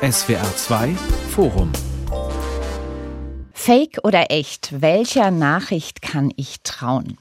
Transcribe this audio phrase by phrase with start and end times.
[0.00, 0.94] SWR 2
[1.30, 1.72] Forum
[3.52, 4.80] Fake oder echt?
[4.80, 7.18] Welcher Nachricht kann ich trauen?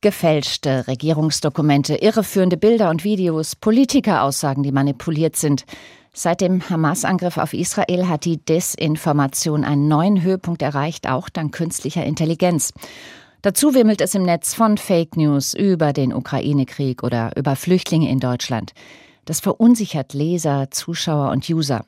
[0.00, 5.66] Gefälschte Regierungsdokumente, irreführende Bilder und Videos, Politikeraussagen, die manipuliert sind.
[6.14, 12.06] Seit dem Hamas-Angriff auf Israel hat die Desinformation einen neuen Höhepunkt erreicht, auch dank künstlicher
[12.06, 12.72] Intelligenz.
[13.42, 18.18] Dazu wimmelt es im Netz von Fake News über den Ukraine-Krieg oder über Flüchtlinge in
[18.18, 18.72] Deutschland.
[19.26, 21.84] Das verunsichert Leser, Zuschauer und User.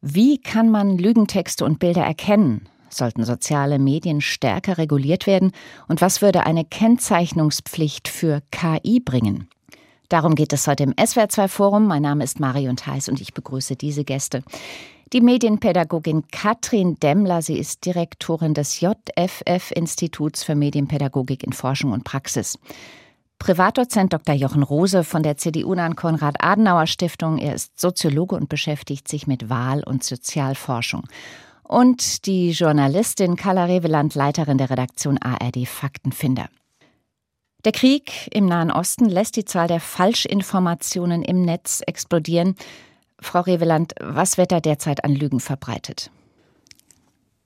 [0.00, 2.68] Wie kann man Lügentexte und Bilder erkennen?
[2.90, 5.52] Sollten soziale Medien stärker reguliert werden?
[5.88, 9.48] Und was würde eine Kennzeichnungspflicht für KI bringen?
[10.10, 11.86] Darum geht es heute im SWR2 Forum.
[11.86, 14.42] Mein Name ist Marion Theis und ich begrüße diese Gäste.
[15.14, 22.58] Die Medienpädagogin Katrin Demmler, sie ist Direktorin des JFF-Instituts für Medienpädagogik in Forschung und Praxis.
[23.38, 24.34] Privatdozent Dr.
[24.34, 27.38] Jochen Rose von der CDU-nahen Konrad-Adenauer-Stiftung.
[27.38, 31.04] Er ist Soziologe und beschäftigt sich mit Wahl- und Sozialforschung
[31.68, 36.48] und die Journalistin Carla Reveland, Leiterin der Redaktion ARD Faktenfinder.
[37.64, 42.54] Der Krieg im Nahen Osten lässt die Zahl der Falschinformationen im Netz explodieren.
[43.20, 46.10] Frau Reveland, was wird da derzeit an Lügen verbreitet?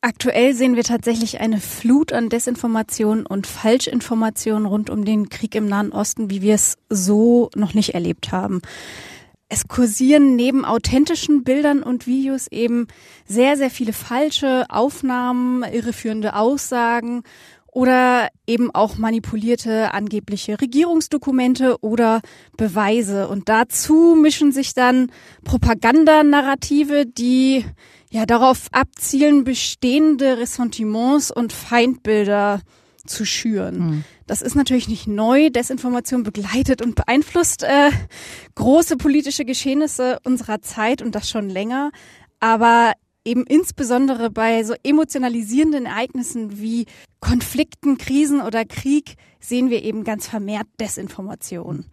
[0.05, 5.67] Aktuell sehen wir tatsächlich eine Flut an Desinformationen und Falschinformationen rund um den Krieg im
[5.67, 8.63] Nahen Osten, wie wir es so noch nicht erlebt haben.
[9.49, 12.89] Es kursieren neben authentischen Bildern und Videos eben
[13.27, 17.23] sehr, sehr viele falsche Aufnahmen, irreführende Aussagen
[17.71, 22.23] oder eben auch manipulierte angebliche Regierungsdokumente oder
[22.57, 23.29] Beweise.
[23.29, 25.13] Und dazu mischen sich dann
[25.45, 27.65] Propagandanarrative, die
[28.13, 32.61] ja darauf abzielen, bestehende Ressentiments und Feindbilder
[33.07, 33.79] zu schüren.
[33.79, 34.05] Mhm.
[34.27, 35.51] Das ist natürlich nicht neu.
[35.51, 37.91] Desinformation begleitet und beeinflusst äh,
[38.55, 41.91] große politische Geschehnisse unserer Zeit und das schon länger.
[42.39, 42.93] Aber
[43.25, 46.87] eben insbesondere bei so emotionalisierenden Ereignissen wie
[47.21, 51.87] Konflikten, Krisen oder Krieg sehen wir eben ganz vermehrt Desinformation.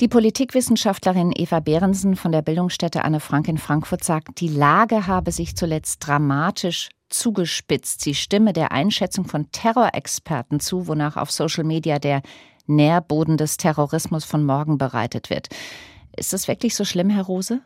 [0.00, 5.30] Die Politikwissenschaftlerin Eva Behrensen von der Bildungsstätte Anne Frank in Frankfurt sagt, die Lage habe
[5.30, 8.00] sich zuletzt dramatisch zugespitzt.
[8.00, 12.22] Sie stimme der Einschätzung von Terrorexperten zu, wonach auf Social Media der
[12.66, 15.46] Nährboden des Terrorismus von morgen bereitet wird.
[16.16, 17.60] Ist das wirklich so schlimm, Herr Rose?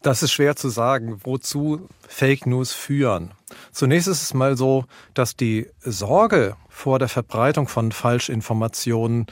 [0.00, 3.32] Das ist schwer zu sagen, wozu Fake News führen.
[3.70, 9.26] Zunächst ist es mal so, dass die Sorge vor der Verbreitung von Falschinformationen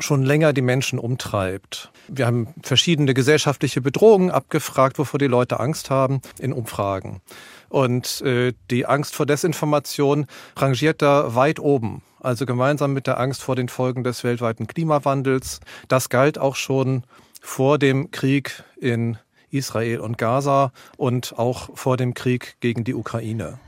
[0.00, 1.90] schon länger die Menschen umtreibt.
[2.08, 7.20] Wir haben verschiedene gesellschaftliche Bedrohungen abgefragt, wovor die Leute Angst haben in Umfragen.
[7.68, 12.02] Und äh, die Angst vor Desinformation rangiert da weit oben.
[12.18, 15.60] Also gemeinsam mit der Angst vor den Folgen des weltweiten Klimawandels.
[15.88, 17.04] Das galt auch schon
[17.40, 19.18] vor dem Krieg in
[19.50, 23.58] Israel und Gaza und auch vor dem Krieg gegen die Ukraine.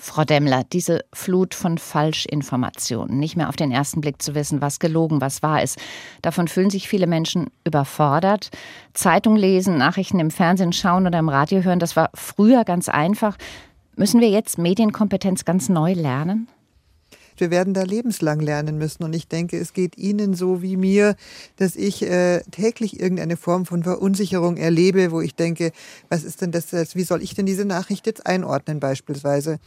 [0.00, 4.78] Frau Demmler, diese Flut von Falschinformationen, nicht mehr auf den ersten Blick zu wissen, was
[4.78, 5.76] gelogen, was wahr ist,
[6.22, 8.50] davon fühlen sich viele Menschen überfordert.
[8.94, 13.36] Zeitung lesen, Nachrichten im Fernsehen schauen oder im Radio hören, das war früher ganz einfach.
[13.96, 16.46] Müssen wir jetzt Medienkompetenz ganz neu lernen?
[17.38, 19.04] Wir werden da lebenslang lernen müssen.
[19.04, 21.16] Und ich denke, es geht Ihnen so wie mir,
[21.56, 25.72] dass ich äh, täglich irgendeine Form von Verunsicherung erlebe, wo ich denke,
[26.08, 29.58] was ist denn das, wie soll ich denn diese Nachricht jetzt einordnen beispielsweise?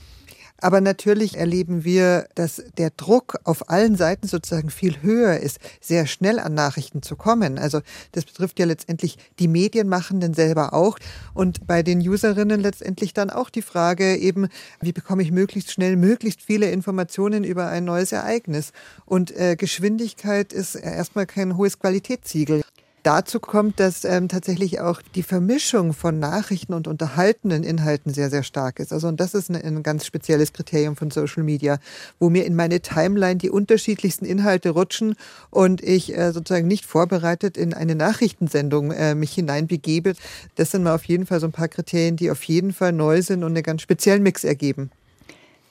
[0.61, 6.05] Aber natürlich erleben wir, dass der Druck auf allen Seiten sozusagen viel höher ist, sehr
[6.05, 7.57] schnell an Nachrichten zu kommen.
[7.57, 10.99] Also das betrifft ja letztendlich die Medienmachenden selber auch
[11.33, 14.47] und bei den Userinnen letztendlich dann auch die Frage eben,
[14.79, 18.71] wie bekomme ich möglichst schnell möglichst viele Informationen über ein neues Ereignis?
[19.05, 22.61] Und äh, Geschwindigkeit ist erstmal kein hohes Qualitätssiegel.
[23.03, 28.43] Dazu kommt, dass ähm, tatsächlich auch die Vermischung von Nachrichten und unterhaltenen Inhalten sehr, sehr
[28.43, 28.93] stark ist.
[28.93, 31.79] Also und das ist ein, ein ganz spezielles Kriterium von Social Media,
[32.19, 35.15] wo mir in meine Timeline die unterschiedlichsten Inhalte rutschen
[35.49, 40.13] und ich äh, sozusagen nicht vorbereitet in eine Nachrichtensendung äh, mich hineinbegebe.
[40.55, 43.23] Das sind mal auf jeden Fall so ein paar Kriterien, die auf jeden Fall neu
[43.23, 44.91] sind und einen ganz speziellen Mix ergeben.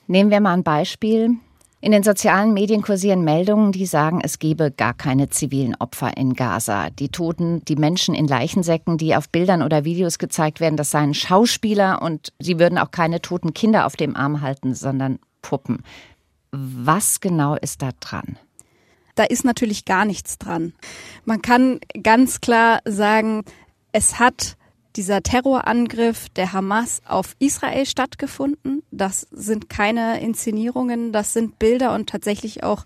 [0.07, 1.37] Nehmen wir mal ein Beispiel.
[1.83, 6.35] In den sozialen Medien kursieren Meldungen, die sagen, es gebe gar keine zivilen Opfer in
[6.35, 6.91] Gaza.
[6.91, 11.15] Die Toten, die Menschen in Leichensäcken, die auf Bildern oder Videos gezeigt werden, das seien
[11.15, 15.81] Schauspieler und sie würden auch keine toten Kinder auf dem Arm halten, sondern Puppen.
[16.51, 18.37] Was genau ist da dran?
[19.15, 20.73] Da ist natürlich gar nichts dran.
[21.25, 23.43] Man kann ganz klar sagen,
[23.91, 24.55] es hat
[24.95, 28.83] dieser Terrorangriff der Hamas auf Israel stattgefunden.
[28.91, 32.83] Das sind keine Inszenierungen, das sind Bilder und tatsächlich auch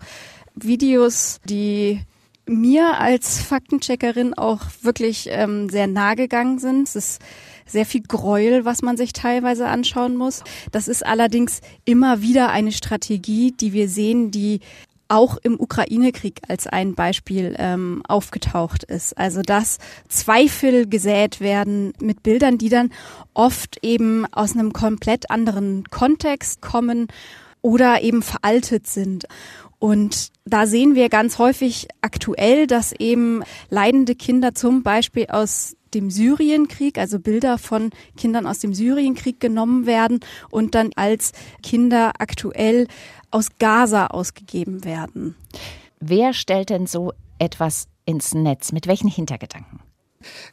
[0.54, 2.00] Videos, die
[2.48, 6.88] mir als Faktencheckerin auch wirklich ähm, sehr nahe gegangen sind.
[6.88, 7.22] Es ist
[7.66, 10.44] sehr viel Gräuel, was man sich teilweise anschauen muss.
[10.70, 14.60] Das ist allerdings immer wieder eine Strategie, die wir sehen, die
[15.08, 19.16] auch im Ukraine-Krieg als ein Beispiel ähm, aufgetaucht ist.
[19.16, 22.90] Also dass Zweifel gesät werden mit Bildern, die dann
[23.34, 27.08] oft eben aus einem komplett anderen Kontext kommen
[27.62, 29.26] oder eben veraltet sind.
[29.78, 36.10] Und da sehen wir ganz häufig aktuell, dass eben leidende Kinder zum Beispiel aus dem
[36.10, 40.20] Syrienkrieg, also Bilder von Kindern aus dem Syrienkrieg genommen werden
[40.50, 41.32] und dann als
[41.62, 42.86] Kinder aktuell
[43.30, 45.34] aus Gaza ausgegeben werden.
[45.98, 48.72] Wer stellt denn so etwas ins Netz?
[48.72, 49.80] Mit welchen Hintergedanken?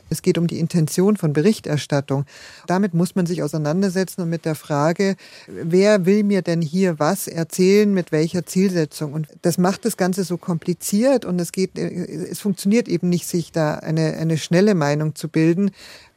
[0.10, 2.26] Es geht um die Intention von Berichterstattung.
[2.68, 5.16] Damit muss man sich auseinandersetzen und mit der Frage,
[5.48, 9.14] wer will mir denn hier was erzählen, mit welcher Zielsetzung?
[9.14, 13.52] Und das macht das Ganze so kompliziert und es geht, es funktioniert eben nicht, sich
[13.52, 15.72] da eine, eine schnelle Meinung zu bilden,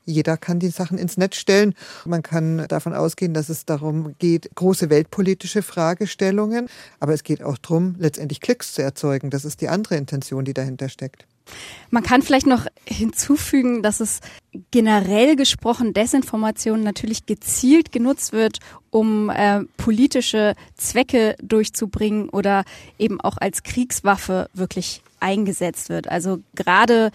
[0.06, 1.74] jeder kann die Sachen ins Netz stellen.
[2.04, 6.68] Man kann davon ausgehen, dass es darum geht, große weltpolitische Fragestellungen.
[7.00, 9.30] Aber es geht auch darum, letztendlich Klicks zu erzeugen.
[9.30, 11.26] Das ist die andere Intention, die dahinter steckt.
[11.90, 14.20] Man kann vielleicht noch hinzufügen, dass es
[14.70, 18.58] generell gesprochen Desinformation natürlich gezielt genutzt wird,
[18.90, 22.64] um äh, politische Zwecke durchzubringen oder
[22.98, 26.08] eben auch als Kriegswaffe wirklich eingesetzt wird.
[26.08, 27.10] Also gerade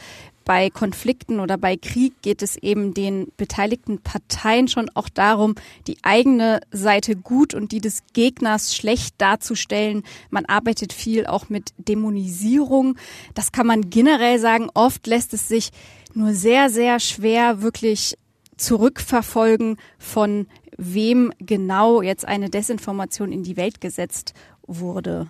[0.46, 5.56] bei Konflikten oder bei Krieg geht es eben den beteiligten Parteien schon auch darum,
[5.88, 10.04] die eigene Seite gut und die des Gegners schlecht darzustellen.
[10.30, 12.98] Man arbeitet viel auch mit Dämonisierung.
[13.34, 14.70] Das kann man generell sagen.
[14.74, 15.72] Oft lässt es sich
[16.14, 18.18] nur sehr, sehr schwer wirklich
[18.58, 20.48] zurückverfolgen, von
[20.78, 24.34] wem genau jetzt eine Desinformation in die Welt gesetzt
[24.66, 25.30] wurde.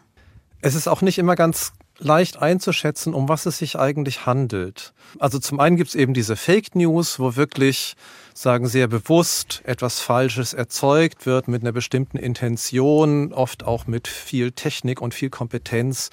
[0.61, 4.93] Es ist auch nicht immer ganz leicht einzuschätzen, um was es sich eigentlich handelt.
[5.19, 7.95] Also zum einen gibt es eben diese Fake News, wo wirklich
[8.33, 14.51] sagen sehr bewusst etwas Falsches erzeugt wird mit einer bestimmten Intention, oft auch mit viel
[14.51, 16.09] Technik und viel Kompetenz,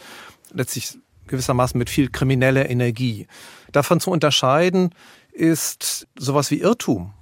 [0.52, 3.26] letztlich gewissermaßen mit viel krimineller Energie.
[3.72, 4.94] Davon zu unterscheiden
[5.32, 7.12] ist sowas wie Irrtum.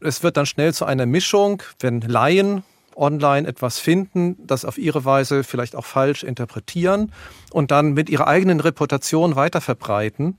[0.00, 2.62] Es wird dann schnell zu einer Mischung, wenn Laien
[2.96, 7.12] online etwas finden, das auf ihre Weise vielleicht auch falsch interpretieren
[7.52, 10.38] und dann mit ihrer eigenen Reputation weiterverbreiten.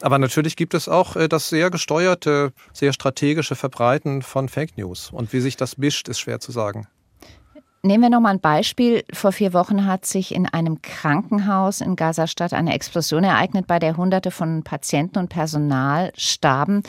[0.00, 5.10] Aber natürlich gibt es auch äh, das sehr gesteuerte, sehr strategische Verbreiten von Fake News.
[5.12, 6.86] Und wie sich das mischt, ist schwer zu sagen.
[7.82, 9.04] Nehmen wir nochmal ein Beispiel.
[9.12, 13.96] Vor vier Wochen hat sich in einem Krankenhaus in Gazastadt eine Explosion ereignet, bei der
[13.96, 16.82] Hunderte von Patienten und Personal starben.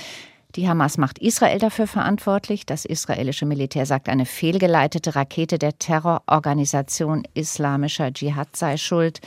[0.56, 2.66] Die Hamas macht Israel dafür verantwortlich.
[2.66, 9.22] Das israelische Militär sagt, eine fehlgeleitete Rakete der Terrororganisation Islamischer Dschihad sei schuld.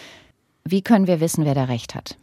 [0.65, 2.17] Wie können wir wissen, wer da recht hat?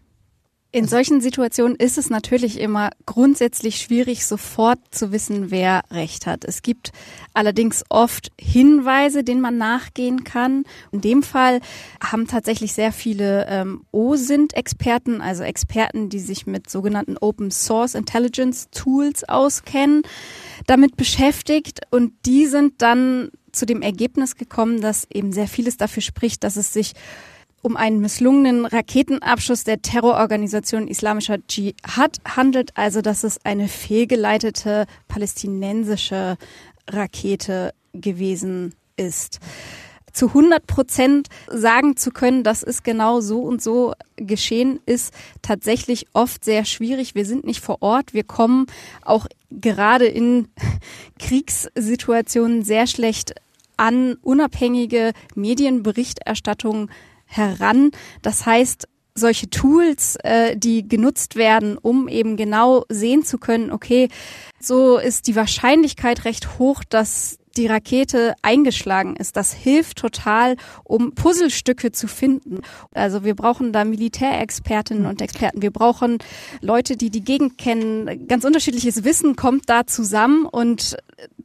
[0.72, 6.46] In solchen Situationen ist es natürlich immer grundsätzlich schwierig, sofort zu wissen, wer Recht hat.
[6.46, 6.92] Es gibt
[7.34, 10.66] allerdings oft Hinweise, denen man nachgehen kann.
[10.92, 11.62] In dem Fall
[12.04, 18.68] haben tatsächlich sehr viele ähm, OSINT-Experten, also Experten, die sich mit sogenannten Open Source Intelligence
[18.70, 20.04] Tools auskennen,
[20.68, 21.80] damit beschäftigt.
[21.90, 26.58] Und die sind dann zu dem Ergebnis gekommen, dass eben sehr vieles dafür spricht, dass
[26.58, 26.94] es sich
[27.62, 36.38] um einen misslungenen Raketenabschuss der Terrororganisation Islamischer Dschihad handelt, also dass es eine fehlgeleitete palästinensische
[36.88, 39.40] Rakete gewesen ist.
[40.12, 46.08] Zu 100 Prozent sagen zu können, dass es genau so und so geschehen ist, tatsächlich
[46.14, 47.14] oft sehr schwierig.
[47.14, 48.14] Wir sind nicht vor Ort.
[48.14, 48.66] Wir kommen
[49.04, 50.48] auch gerade in
[51.20, 53.36] Kriegssituationen sehr schlecht
[53.78, 56.90] an unabhängige Medienberichterstattung
[57.30, 57.92] heran.
[58.22, 64.10] Das heißt, solche Tools, äh, die genutzt werden, um eben genau sehen zu können, okay,
[64.60, 69.36] so ist die Wahrscheinlichkeit recht hoch, dass die Rakete eingeschlagen ist.
[69.36, 72.62] Das hilft total, um Puzzlestücke zu finden.
[72.94, 75.62] Also wir brauchen da Militärexpertinnen und Experten.
[75.62, 76.20] Wir brauchen
[76.62, 78.28] Leute, die die Gegend kennen.
[78.28, 80.98] Ganz unterschiedliches Wissen kommt da zusammen und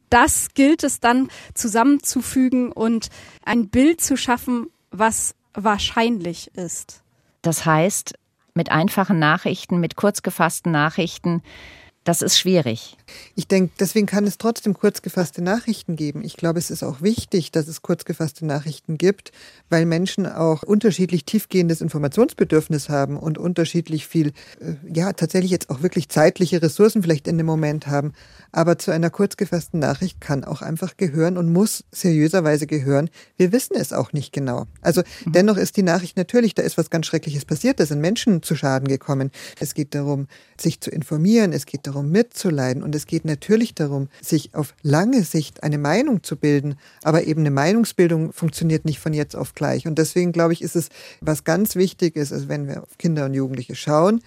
[0.09, 3.09] das gilt es dann zusammenzufügen und
[3.43, 7.01] ein Bild zu schaffen, was wahrscheinlich ist.
[7.41, 8.15] Das heißt,
[8.53, 11.41] mit einfachen Nachrichten, mit kurz gefassten Nachrichten,
[12.03, 12.97] das ist schwierig.
[13.35, 16.23] Ich denke, deswegen kann es trotzdem kurz gefasste Nachrichten geben.
[16.23, 19.31] Ich glaube, es ist auch wichtig, dass es kurz gefasste Nachrichten gibt,
[19.69, 24.29] weil Menschen auch unterschiedlich tiefgehendes Informationsbedürfnis haben und unterschiedlich viel,
[24.59, 28.13] äh, ja, tatsächlich jetzt auch wirklich zeitliche Ressourcen vielleicht in dem Moment haben.
[28.51, 33.09] Aber zu einer kurz gefassten Nachricht kann auch einfach gehören und muss seriöserweise gehören.
[33.37, 34.65] Wir wissen es auch nicht genau.
[34.81, 35.31] Also mhm.
[35.33, 38.55] dennoch ist die Nachricht natürlich, da ist was ganz Schreckliches passiert, da sind Menschen zu
[38.55, 39.31] Schaden gekommen.
[39.59, 40.27] Es geht darum,
[40.59, 45.23] sich zu informieren, es geht darum, mitzuleiden und es geht natürlich darum, sich auf lange
[45.23, 46.75] Sicht eine Meinung zu bilden.
[47.03, 49.87] Aber eben eine Meinungsbildung funktioniert nicht von jetzt auf gleich.
[49.87, 50.89] Und deswegen glaube ich, ist es
[51.21, 54.21] was ganz wichtig ist, also wenn wir auf Kinder und Jugendliche schauen,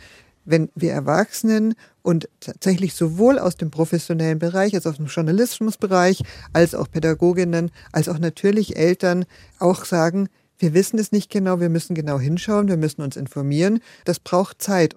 [0.45, 6.23] wenn wir Erwachsenen und tatsächlich sowohl aus dem professionellen Bereich als auch aus dem Journalismusbereich,
[6.55, 9.27] als auch Pädagoginnen, als auch natürlich Eltern
[9.59, 13.81] auch sagen, wir wissen es nicht genau, wir müssen genau hinschauen, wir müssen uns informieren.
[14.05, 14.97] Das braucht Zeit.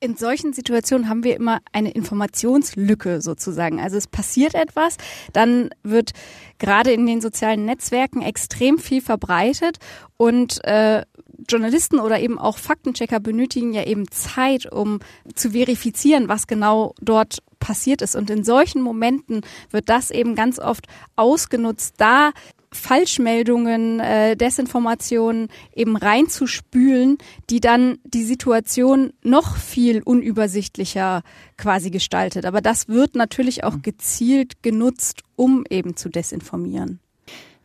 [0.00, 3.80] In solchen Situationen haben wir immer eine Informationslücke sozusagen.
[3.80, 4.96] Also es passiert etwas,
[5.32, 6.12] dann wird
[6.58, 9.78] gerade in den sozialen Netzwerken extrem viel verbreitet
[10.16, 11.02] und äh,
[11.48, 15.00] Journalisten oder eben auch Faktenchecker benötigen ja eben Zeit, um
[15.34, 18.14] zu verifizieren, was genau dort passiert ist.
[18.14, 20.86] Und in solchen Momenten wird das eben ganz oft
[21.16, 22.32] ausgenutzt, da
[22.74, 27.18] Falschmeldungen, äh, Desinformationen eben reinzuspülen,
[27.50, 31.22] die dann die Situation noch viel unübersichtlicher
[31.56, 32.44] quasi gestaltet.
[32.44, 37.00] Aber das wird natürlich auch gezielt genutzt, um eben zu desinformieren.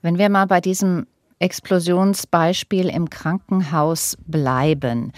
[0.02, 1.06] Wenn wir mal bei diesem
[1.40, 5.14] Explosionsbeispiel im Krankenhaus bleiben.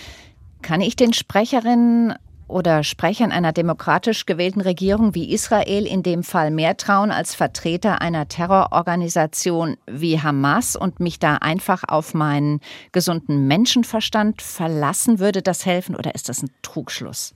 [0.61, 2.13] Kann ich den Sprecherinnen
[2.51, 8.01] oder Sprechern einer demokratisch gewählten Regierung wie Israel in dem Fall mehr trauen als Vertreter
[8.01, 12.59] einer Terrororganisation wie Hamas und mich da einfach auf meinen
[12.91, 15.19] gesunden Menschenverstand verlassen?
[15.19, 17.33] Würde das helfen oder ist das ein Trugschluss?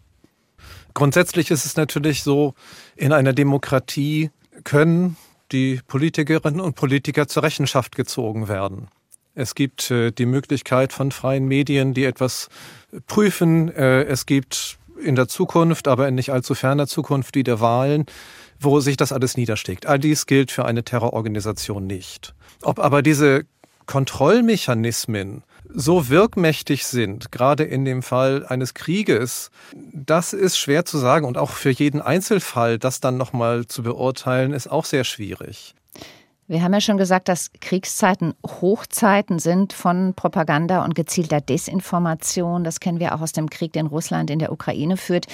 [0.94, 2.54] Grundsätzlich ist es natürlich so,
[2.96, 4.32] in einer Demokratie
[4.64, 5.18] können
[5.52, 8.88] die Politikerinnen und Politiker zur Rechenschaft gezogen werden.
[9.36, 12.50] Es gibt äh, die Möglichkeit von freien Medien, die etwas
[13.06, 13.70] prüfen.
[13.70, 18.06] Äh, es gibt in der Zukunft, aber in nicht allzu ferner Zukunft, die der Wahlen,
[18.60, 19.86] wo sich das alles niederschlägt.
[19.86, 22.34] All dies gilt für eine Terrororganisation nicht.
[22.62, 23.44] Ob aber diese
[23.86, 25.44] Kontrollmechanismen
[25.74, 29.52] so wirkmächtig sind, gerade in dem Fall eines Krieges,
[29.94, 34.54] das ist schwer zu sagen und auch für jeden Einzelfall das dann nochmal zu beurteilen,
[34.54, 35.76] ist auch sehr schwierig.
[36.48, 42.64] Wir haben ja schon gesagt, dass Kriegszeiten Hochzeiten sind von Propaganda und gezielter Desinformation.
[42.64, 45.26] Das kennen wir auch aus dem Krieg, den Russland in der Ukraine führt.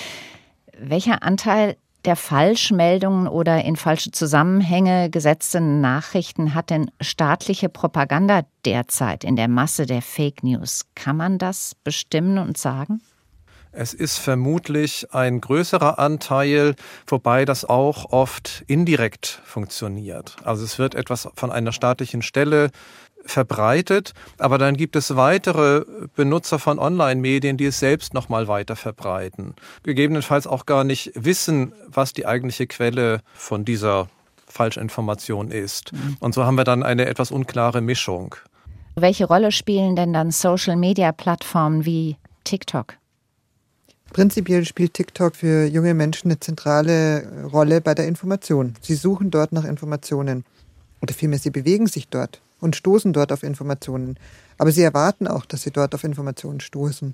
[0.77, 1.75] Welcher Anteil
[2.05, 9.49] der Falschmeldungen oder in falsche Zusammenhänge gesetzte Nachrichten hat denn staatliche Propaganda derzeit in der
[9.49, 10.85] Masse der Fake News?
[10.95, 13.01] Kann man das bestimmen und sagen?
[13.73, 16.75] Es ist vermutlich ein größerer Anteil,
[17.07, 20.35] wobei das auch oft indirekt funktioniert.
[20.43, 22.71] Also es wird etwas von einer staatlichen Stelle
[23.25, 25.85] verbreitet, aber dann gibt es weitere
[26.15, 29.55] Benutzer von Online-Medien, die es selbst nochmal weiter verbreiten.
[29.83, 34.09] Gegebenenfalls auch gar nicht wissen, was die eigentliche Quelle von dieser
[34.47, 35.93] Falschinformation ist.
[35.93, 36.17] Mhm.
[36.19, 38.35] Und so haben wir dann eine etwas unklare Mischung.
[38.95, 42.97] Welche Rolle spielen denn dann Social-Media-Plattformen wie TikTok?
[44.13, 48.73] Prinzipiell spielt TikTok für junge Menschen eine zentrale Rolle bei der Information.
[48.81, 50.43] Sie suchen dort nach Informationen.
[51.01, 54.17] Oder vielmehr, sie bewegen sich dort und stoßen dort auf Informationen.
[54.57, 57.13] Aber sie erwarten auch, dass sie dort auf Informationen stoßen.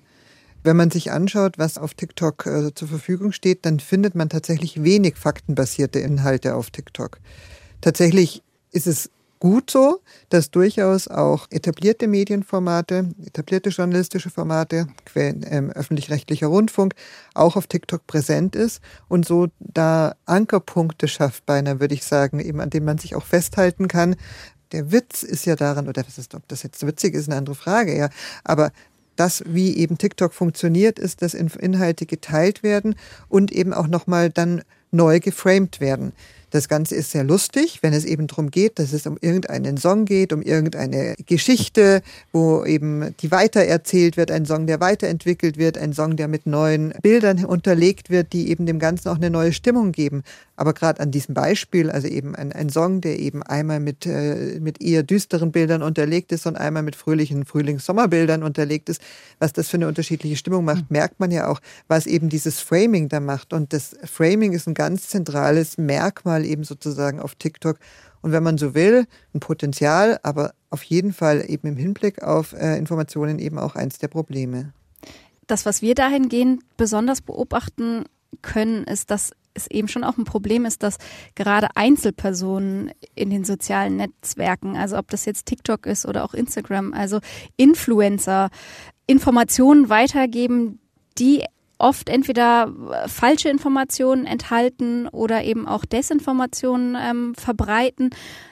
[0.64, 4.84] Wenn man sich anschaut, was auf TikTok äh, zur Verfügung steht, dann findet man tatsächlich
[4.84, 7.20] wenig faktenbasierte Inhalte auf TikTok.
[7.80, 16.48] Tatsächlich ist es gut so, dass durchaus auch etablierte Medienformate, etablierte journalistische Formate, ähm, öffentlich-rechtlicher
[16.48, 16.94] Rundfunk
[17.34, 22.60] auch auf TikTok präsent ist und so da Ankerpunkte schafft, beinahe würde ich sagen, eben
[22.60, 24.16] an denen man sich auch festhalten kann,
[24.72, 27.56] der Witz ist ja daran, oder was ist, ob das jetzt witzig ist, eine andere
[27.56, 28.10] Frage, ja.
[28.44, 28.72] Aber
[29.16, 32.96] das, wie eben TikTok funktioniert, ist, dass Inhalte geteilt werden
[33.30, 36.14] und eben auch nochmal dann neu geframed werden.
[36.58, 40.06] Das Ganze ist sehr lustig, wenn es eben darum geht, dass es um irgendeinen Song
[40.06, 42.02] geht, um irgendeine Geschichte,
[42.34, 46.96] wo eben die weitererzählt wird, ein Song, der weiterentwickelt wird, ein Song, der mit neuen
[47.04, 50.24] Bildern unterlegt wird, die eben dem Ganzen auch eine neue Stimmung geben.
[50.58, 54.60] Aber gerade an diesem Beispiel, also eben ein, ein Song, der eben einmal mit, äh,
[54.60, 59.00] mit eher düsteren Bildern unterlegt ist und einmal mit fröhlichen Frühlings-Sommerbildern unterlegt ist,
[59.38, 60.98] was das für eine unterschiedliche Stimmung macht, mhm.
[60.98, 63.54] merkt man ja auch, was eben dieses Framing da macht.
[63.54, 67.78] Und das Framing ist ein ganz zentrales Merkmal eben sozusagen auf TikTok.
[68.22, 72.54] Und wenn man so will, ein Potenzial, aber auf jeden Fall eben im Hinblick auf
[72.54, 74.74] äh, Informationen eben auch eins der Probleme.
[75.46, 78.06] Das, was wir dahingehend besonders beobachten,
[78.42, 80.98] können, ist, dass es eben schon auch ein Problem ist, dass
[81.36, 86.94] gerade Einzelpersonen in den sozialen Netzwerken, also ob das jetzt TikTok ist oder auch Instagram,
[86.94, 87.20] also
[87.58, 88.50] Influencer,
[89.08, 90.80] Informationen weitergeben,
[91.18, 91.44] die
[91.80, 92.74] oft entweder
[93.08, 98.10] falsche Informationen enthalten oder eben auch Desinformationen ähm, verbreiten.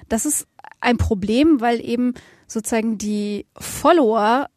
[0.10, 0.48] Das ist
[0.80, 2.14] ein Problem, weil eben
[2.48, 4.48] sozusagen die Follower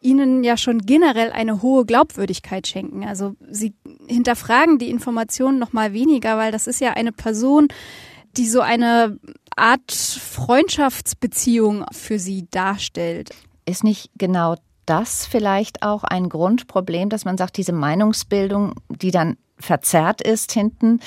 [0.00, 3.04] ihnen ja schon generell eine hohe Glaubwürdigkeit schenken.
[3.04, 3.74] Also sie
[4.06, 7.68] hinterfragen die Informationen noch mal weniger, weil das ist ja eine Person,
[8.36, 9.18] die so eine
[9.56, 13.30] Art Freundschaftsbeziehung für sie darstellt.
[13.64, 19.36] Ist nicht genau das vielleicht auch ein Grundproblem, dass man sagt, diese Meinungsbildung, die dann
[19.58, 21.00] verzerrt ist hinten,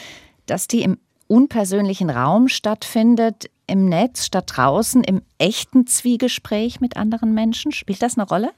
[0.46, 7.34] dass die im unpersönlichen Raum stattfindet, im Netz statt draußen, im echten Zwiegespräch mit anderen
[7.34, 7.72] Menschen?
[7.72, 8.52] Spielt das eine Rolle?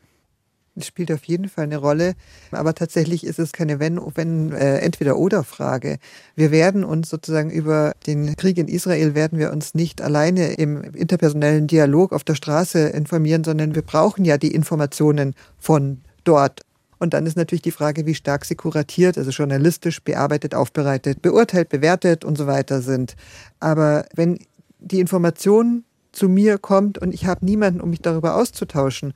[0.82, 2.15] Spielt auf jeden Fall eine Rolle,
[2.51, 6.00] aber tatsächlich ist es keine wenn, wenn äh, entweder oder Frage.
[6.36, 10.82] Wir werden uns sozusagen über den Krieg in Israel werden wir uns nicht alleine im
[10.82, 16.62] interpersonellen Dialog auf der Straße informieren, sondern wir brauchen ja die Informationen von dort.
[16.98, 21.70] Und dann ist natürlich die Frage, wie stark sie kuratiert, also journalistisch bearbeitet, aufbereitet, beurteilt,
[21.70, 23.15] bewertet und so weiter sind.
[23.60, 24.39] Aber wenn
[24.80, 29.13] die Information zu mir kommt und ich habe niemanden, um mich darüber auszutauschen,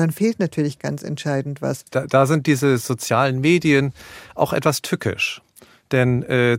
[0.00, 1.84] dann fehlt natürlich ganz entscheidend was.
[1.90, 3.92] Da, da sind diese sozialen Medien
[4.34, 5.42] auch etwas tückisch.
[5.92, 6.58] Denn äh,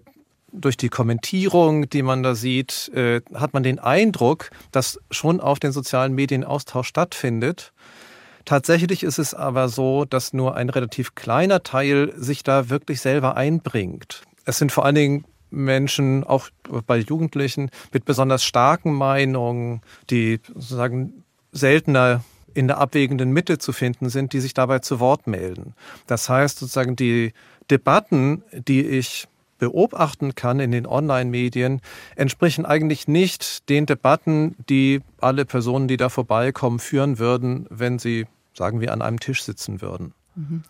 [0.51, 5.59] durch die Kommentierung, die man da sieht, äh, hat man den Eindruck, dass schon auf
[5.59, 7.73] den sozialen Medien Austausch stattfindet.
[8.45, 13.37] Tatsächlich ist es aber so, dass nur ein relativ kleiner Teil sich da wirklich selber
[13.37, 14.23] einbringt.
[14.45, 16.49] Es sind vor allen Dingen Menschen, auch
[16.87, 24.09] bei Jugendlichen, mit besonders starken Meinungen, die sozusagen seltener in der abwägenden Mitte zu finden
[24.09, 25.73] sind, die sich dabei zu Wort melden.
[26.07, 27.33] Das heißt sozusagen die
[27.69, 29.27] Debatten, die ich
[29.57, 31.81] beobachten kann in den Online-Medien,
[32.15, 38.25] entsprechen eigentlich nicht den Debatten, die alle Personen, die da vorbeikommen, führen würden, wenn sie,
[38.55, 40.13] sagen wir, an einem Tisch sitzen würden.
[40.35, 40.63] Mhm.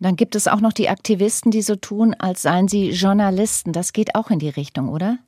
[0.00, 3.72] Dann gibt es auch noch die Aktivisten, die so tun, als seien sie Journalisten.
[3.72, 5.18] Das geht auch in die Richtung, oder?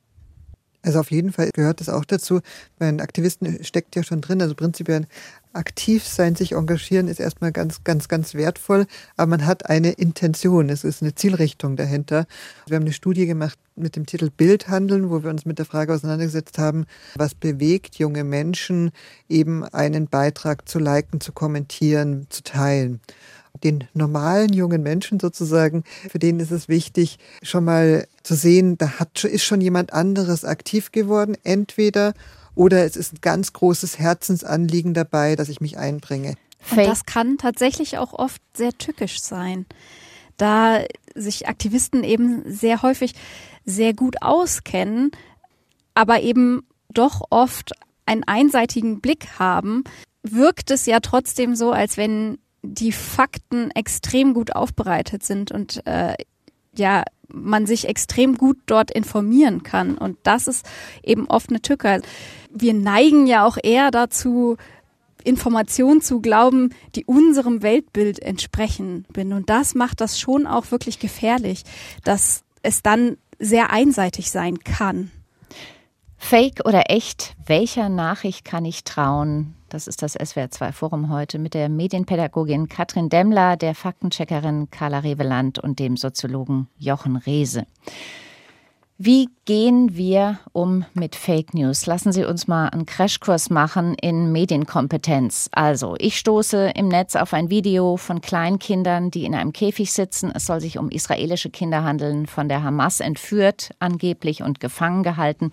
[0.83, 2.41] Also auf jeden Fall gehört das auch dazu.
[2.79, 5.07] Bei den Aktivisten steckt ja schon drin, also prinzipiell
[5.53, 10.69] aktiv sein, sich engagieren ist erstmal ganz, ganz, ganz wertvoll, aber man hat eine Intention,
[10.69, 12.27] es ist eine Zielrichtung dahinter.
[12.67, 15.95] Wir haben eine Studie gemacht mit dem Titel Bildhandeln, wo wir uns mit der Frage
[15.95, 18.93] auseinandergesetzt haben, was bewegt junge Menschen,
[19.29, 23.01] eben einen Beitrag zu liken, zu kommentieren, zu teilen.
[23.65, 29.01] Den normalen jungen Menschen sozusagen, für denen ist es wichtig, schon mal zu sehen, da
[29.01, 32.15] hat, ist schon jemand anderes aktiv geworden, entweder
[32.61, 36.35] oder es ist ein ganz großes Herzensanliegen dabei, dass ich mich einbringe.
[36.71, 39.65] Und das kann tatsächlich auch oft sehr tückisch sein,
[40.37, 40.83] da
[41.15, 43.15] sich Aktivisten eben sehr häufig
[43.65, 45.11] sehr gut auskennen,
[45.95, 47.73] aber eben doch oft
[48.05, 49.83] einen einseitigen Blick haben,
[50.23, 56.15] wirkt es ja trotzdem so, als wenn die Fakten extrem gut aufbereitet sind und äh,
[56.77, 59.97] ja, man sich extrem gut dort informieren kann.
[59.97, 60.67] Und das ist
[61.03, 62.03] eben oft eine Tücke.
[62.53, 64.57] Wir neigen ja auch eher dazu,
[65.25, 69.07] Informationen zu glauben, die unserem Weltbild entsprechen.
[69.15, 71.65] Und das macht das schon auch wirklich gefährlich,
[72.05, 75.11] dass es dann sehr einseitig sein kann.
[76.31, 77.35] Fake oder echt?
[77.45, 79.57] Welcher Nachricht kann ich trauen?
[79.69, 85.59] Das ist das SWR2 Forum heute mit der Medienpädagogin Katrin Demmler, der Faktencheckerin Carla Reveland
[85.59, 87.67] und dem Soziologen Jochen Rehse.
[88.97, 91.87] Wie gehen wir um mit Fake News?
[91.87, 95.49] Lassen Sie uns mal einen Crashkurs machen in Medienkompetenz.
[95.51, 100.31] Also, ich stoße im Netz auf ein Video von Kleinkindern, die in einem Käfig sitzen.
[100.33, 105.51] Es soll sich um israelische Kinder handeln, von der Hamas entführt, angeblich und gefangen gehalten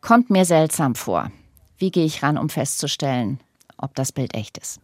[0.00, 1.30] kommt mir seltsam vor.
[1.78, 3.40] Wie gehe ich ran, um festzustellen,
[3.76, 4.80] ob das Bild echt ist?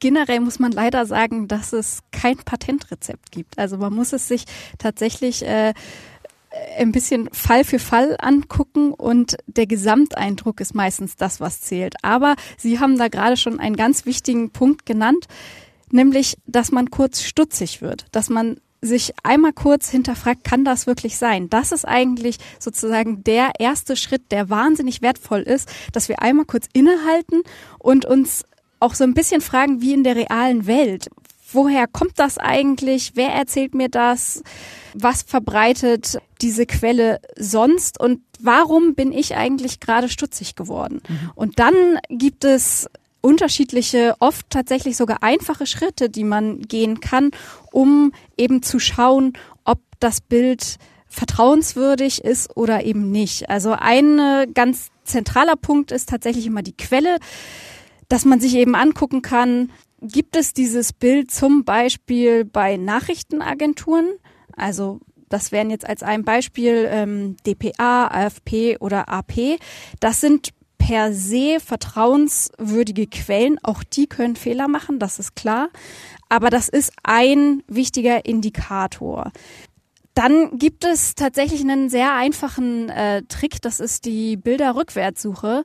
[0.00, 3.58] Generell muss man leider sagen, dass es kein Patentrezept gibt.
[3.58, 4.44] Also man muss es sich
[4.78, 5.72] tatsächlich äh,
[6.76, 11.94] ein bisschen Fall für Fall angucken und der Gesamteindruck ist meistens das, was zählt.
[12.02, 15.26] Aber Sie haben da gerade schon einen ganz wichtigen Punkt genannt,
[15.90, 21.16] nämlich, dass man kurz stutzig wird, dass man sich einmal kurz hinterfragt, kann das wirklich
[21.16, 21.48] sein?
[21.50, 26.66] Das ist eigentlich sozusagen der erste Schritt, der wahnsinnig wertvoll ist, dass wir einmal kurz
[26.72, 27.42] innehalten
[27.78, 28.44] und uns
[28.80, 31.08] auch so ein bisschen fragen, wie in der realen Welt.
[31.52, 33.12] Woher kommt das eigentlich?
[33.14, 34.42] Wer erzählt mir das?
[34.94, 37.98] Was verbreitet diese Quelle sonst?
[37.98, 41.00] Und warum bin ich eigentlich gerade stutzig geworden?
[41.08, 41.30] Mhm.
[41.34, 41.74] Und dann
[42.08, 42.88] gibt es
[43.24, 47.30] unterschiedliche, oft tatsächlich sogar einfache Schritte, die man gehen kann,
[47.72, 49.32] um eben zu schauen,
[49.64, 50.76] ob das Bild
[51.08, 53.48] vertrauenswürdig ist oder eben nicht.
[53.48, 54.20] Also ein
[54.52, 57.18] ganz zentraler Punkt ist tatsächlich immer die Quelle,
[58.08, 59.70] dass man sich eben angucken kann,
[60.02, 64.08] gibt es dieses Bild zum Beispiel bei Nachrichtenagenturen?
[64.54, 69.58] Also das wären jetzt als ein Beispiel ähm, DPA, AFP oder AP.
[70.00, 70.50] Das sind
[70.84, 73.58] per se vertrauenswürdige Quellen.
[73.62, 75.70] Auch die können Fehler machen, das ist klar.
[76.28, 79.32] Aber das ist ein wichtiger Indikator.
[80.12, 85.64] Dann gibt es tatsächlich einen sehr einfachen äh, Trick, das ist die Bilderrückwärtssuche,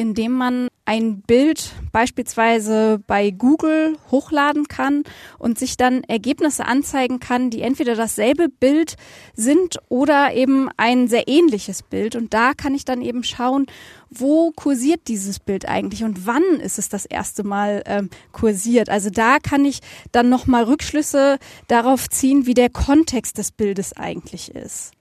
[0.00, 5.02] indem man ein Bild beispielsweise bei Google hochladen kann
[5.38, 8.96] und sich dann Ergebnisse anzeigen kann, die entweder dasselbe Bild
[9.34, 12.16] sind oder eben ein sehr ähnliches Bild.
[12.16, 13.66] Und da kann ich dann eben schauen,
[14.08, 18.88] wo kursiert dieses Bild eigentlich und wann ist es das erste Mal ähm, kursiert.
[18.88, 19.80] Also da kann ich
[20.12, 24.92] dann nochmal Rückschlüsse darauf ziehen, wie der Kontext des Bildes eigentlich ist.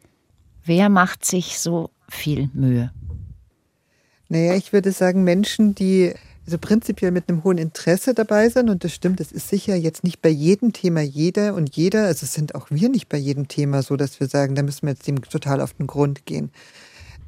[0.65, 2.91] Wer macht sich so viel Mühe?
[4.29, 6.13] Naja, ich würde sagen, Menschen, die
[6.49, 8.71] also prinzipiell mit einem hohen Interesse dabei sind.
[8.71, 12.05] Und das stimmt, es ist sicher jetzt nicht bei jedem Thema jeder und jeder.
[12.05, 14.87] Also es sind auch wir nicht bei jedem Thema so, dass wir sagen, da müssen
[14.87, 16.49] wir jetzt dem total auf den Grund gehen.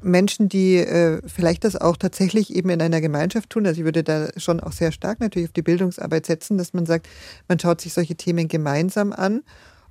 [0.02, 3.64] Menschen, die äh, vielleicht das auch tatsächlich eben in einer Gemeinschaft tun.
[3.64, 6.86] Also ich würde da schon auch sehr stark natürlich auf die Bildungsarbeit setzen, dass man
[6.86, 7.08] sagt,
[7.46, 9.42] man schaut sich solche Themen gemeinsam an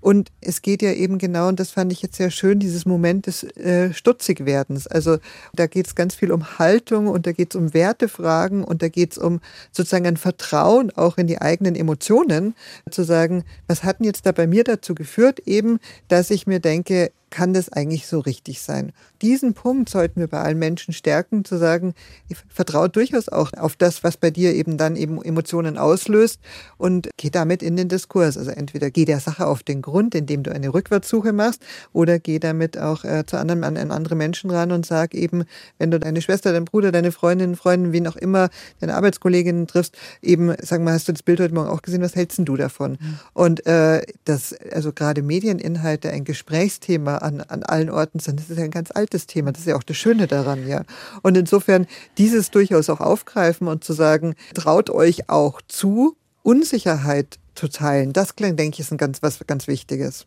[0.01, 3.27] und es geht ja eben genau, und das fand ich jetzt sehr schön, dieses Moment
[3.27, 4.87] des äh, Stutzigwerdens.
[4.87, 5.19] Also
[5.53, 8.89] da geht es ganz viel um Haltung und da geht es um Wertefragen und da
[8.89, 9.39] geht es um
[9.71, 12.55] sozusagen ein Vertrauen auch in die eigenen Emotionen,
[12.89, 16.59] zu sagen, was hat denn jetzt da bei mir dazu geführt, eben, dass ich mir
[16.59, 18.91] denke, kann das eigentlich so richtig sein?
[19.21, 21.93] Diesen Punkt sollten wir bei allen Menschen stärken, zu sagen,
[22.27, 26.39] ich vertraue durchaus auch auf das, was bei dir eben dann eben Emotionen auslöst
[26.77, 28.37] und geh damit in den Diskurs.
[28.37, 31.63] Also entweder geh der Sache auf den Grund, indem du eine Rückwärtssuche machst,
[31.93, 35.45] oder geh damit auch äh, zu anderen, an, an andere Menschen ran und sag eben,
[35.77, 39.97] wenn du deine Schwester, deinen Bruder, deine Freundin, Freundin, wen auch immer, deine Arbeitskolleginnen triffst,
[40.21, 42.57] eben, sag mal, hast du das Bild heute Morgen auch gesehen, was hältst denn du
[42.57, 42.97] davon?
[42.99, 43.19] Mhm.
[43.33, 48.39] Und äh, das, also gerade Medieninhalte, ein Gesprächsthema, an, an allen Orten sind.
[48.39, 49.51] Das ist ja ein ganz altes Thema.
[49.51, 50.83] Das ist ja auch das Schöne daran, ja.
[51.21, 57.67] Und insofern dieses durchaus auch aufgreifen und zu sagen, traut euch auch zu, Unsicherheit zu
[57.67, 58.13] teilen.
[58.13, 60.25] Das, denke ich, ist ein ganz, was ganz Wichtiges.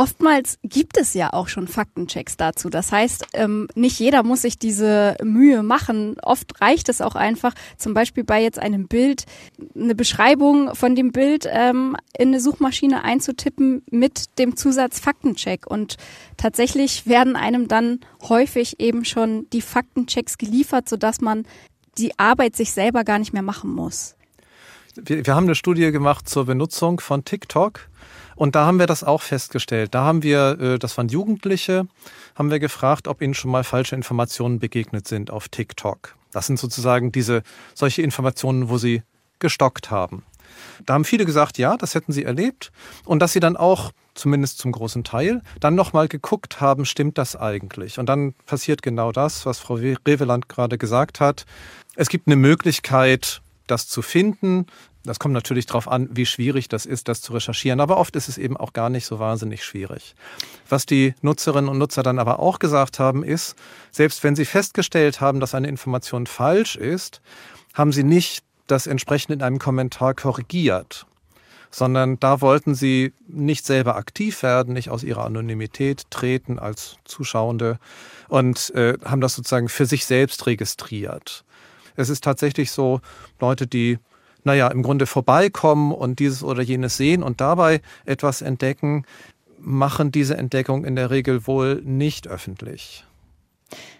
[0.00, 2.70] Oftmals gibt es ja auch schon Faktenchecks dazu.
[2.70, 6.16] Das heißt, ähm, nicht jeder muss sich diese Mühe machen.
[6.22, 9.24] Oft reicht es auch einfach, zum Beispiel bei jetzt einem Bild,
[9.74, 15.66] eine Beschreibung von dem Bild ähm, in eine Suchmaschine einzutippen mit dem Zusatz Faktencheck.
[15.66, 15.96] Und
[16.36, 21.44] tatsächlich werden einem dann häufig eben schon die Faktenchecks geliefert, sodass man
[21.98, 24.14] die Arbeit sich selber gar nicht mehr machen muss.
[24.94, 27.88] Wir, wir haben eine Studie gemacht zur Benutzung von TikTok
[28.38, 29.94] und da haben wir das auch festgestellt.
[29.94, 31.88] Da haben wir, äh, das waren Jugendliche,
[32.36, 36.14] haben wir gefragt, ob ihnen schon mal falsche Informationen begegnet sind auf TikTok.
[36.30, 37.42] Das sind sozusagen diese,
[37.74, 39.02] solche Informationen, wo sie
[39.40, 40.22] gestockt haben.
[40.86, 42.70] Da haben viele gesagt, ja, das hätten sie erlebt
[43.04, 47.34] und dass sie dann auch zumindest zum großen Teil, dann nochmal geguckt haben, stimmt das
[47.34, 47.98] eigentlich?
[47.98, 51.44] Und dann passiert genau das, was Frau Reveland gerade gesagt hat.
[51.96, 54.66] Es gibt eine Möglichkeit, das zu finden.
[55.04, 57.80] Das kommt natürlich darauf an, wie schwierig das ist, das zu recherchieren.
[57.80, 60.14] Aber oft ist es eben auch gar nicht so wahnsinnig schwierig.
[60.68, 63.56] Was die Nutzerinnen und Nutzer dann aber auch gesagt haben, ist,
[63.90, 67.20] selbst wenn sie festgestellt haben, dass eine Information falsch ist,
[67.74, 71.06] haben sie nicht das entsprechend in einem Kommentar korrigiert,
[71.70, 77.78] sondern da wollten sie nicht selber aktiv werden, nicht aus ihrer Anonymität treten als Zuschauende
[78.28, 81.44] und äh, haben das sozusagen für sich selbst registriert.
[81.98, 83.00] Es ist tatsächlich so,
[83.40, 83.98] Leute, die
[84.44, 89.04] naja, im Grunde vorbeikommen und dieses oder jenes sehen und dabei etwas entdecken,
[89.58, 93.04] machen diese Entdeckung in der Regel wohl nicht öffentlich.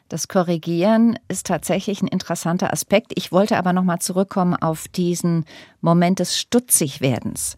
[0.09, 3.13] Das Korrigieren ist tatsächlich ein interessanter Aspekt.
[3.17, 5.45] Ich wollte aber noch mal zurückkommen auf diesen
[5.83, 7.57] Moment des Stutzigwerdens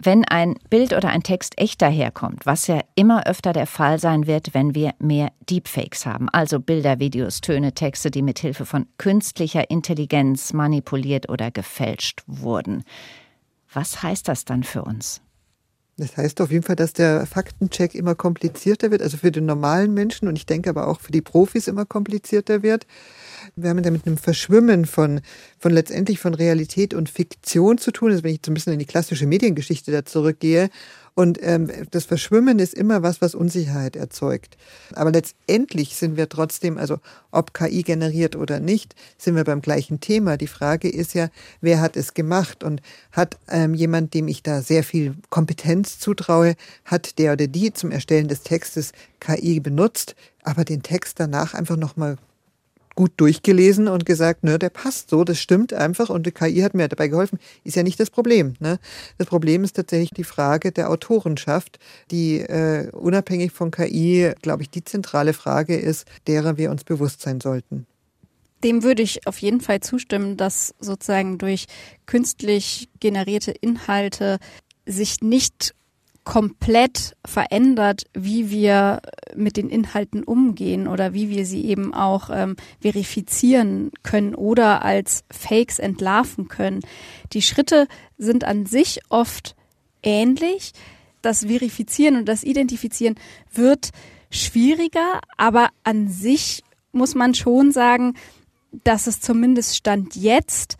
[0.00, 4.26] wenn ein Bild oder ein Text echt daherkommt, was ja immer öfter der Fall sein
[4.26, 8.86] wird, wenn wir mehr Deepfakes haben, also Bilder, Videos, Töne, Texte, die mit Hilfe von
[8.98, 12.84] künstlicher Intelligenz manipuliert oder gefälscht wurden.
[13.72, 15.20] Was heißt das dann für uns?
[15.98, 19.92] Das heißt auf jeden Fall, dass der Faktencheck immer komplizierter wird, also für den normalen
[19.92, 22.86] Menschen und ich denke aber auch für die Profis immer komplizierter wird.
[23.62, 25.20] Wir haben ja mit einem Verschwimmen von,
[25.58, 28.10] von letztendlich von Realität und Fiktion zu tun.
[28.12, 30.70] Also wenn ich so ein bisschen in die klassische Mediengeschichte da zurückgehe.
[31.18, 34.56] Und ähm, das Verschwimmen ist immer was, was Unsicherheit erzeugt.
[34.94, 36.98] Aber letztendlich sind wir trotzdem, also
[37.32, 40.36] ob KI generiert oder nicht, sind wir beim gleichen Thema.
[40.36, 41.28] Die Frage ist ja,
[41.60, 46.54] wer hat es gemacht und hat ähm, jemand, dem ich da sehr viel Kompetenz zutraue,
[46.84, 51.76] hat der oder die zum Erstellen des Textes KI benutzt, aber den Text danach einfach
[51.76, 52.16] nochmal
[52.98, 56.74] gut durchgelesen und gesagt, ne, der passt so, das stimmt einfach und die KI hat
[56.74, 58.54] mir dabei geholfen, ist ja nicht das Problem.
[58.58, 58.80] Ne?
[59.18, 61.78] Das Problem ist tatsächlich die Frage der Autorenschaft,
[62.10, 67.20] die äh, unabhängig von KI, glaube ich, die zentrale Frage ist, derer wir uns bewusst
[67.20, 67.86] sein sollten.
[68.64, 71.66] Dem würde ich auf jeden Fall zustimmen, dass sozusagen durch
[72.06, 74.38] künstlich generierte Inhalte
[74.86, 75.76] sich nicht
[76.28, 79.00] komplett verändert, wie wir
[79.34, 85.24] mit den Inhalten umgehen oder wie wir sie eben auch ähm, verifizieren können oder als
[85.30, 86.80] Fakes entlarven können.
[87.32, 87.88] Die Schritte
[88.18, 89.56] sind an sich oft
[90.02, 90.72] ähnlich.
[91.22, 93.14] Das Verifizieren und das Identifizieren
[93.50, 93.88] wird
[94.30, 96.62] schwieriger, aber an sich
[96.92, 98.16] muss man schon sagen,
[98.84, 100.76] dass es zumindest Stand jetzt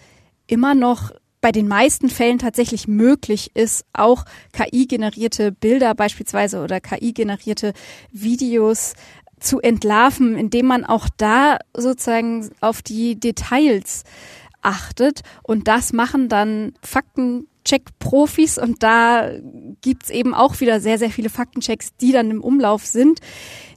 [0.47, 7.73] immer noch bei den meisten Fällen tatsächlich möglich ist, auch KI-generierte Bilder beispielsweise oder KI-generierte
[8.13, 8.95] Videos
[9.39, 14.05] zu entlarven, indem man auch da sozusagen auf die Details
[14.63, 15.23] achtet.
[15.43, 19.31] Und das machen dann Faktencheck-Profis und da
[19.81, 23.21] gibt's eben auch wieder sehr, sehr viele Faktenchecks, die dann im Umlauf sind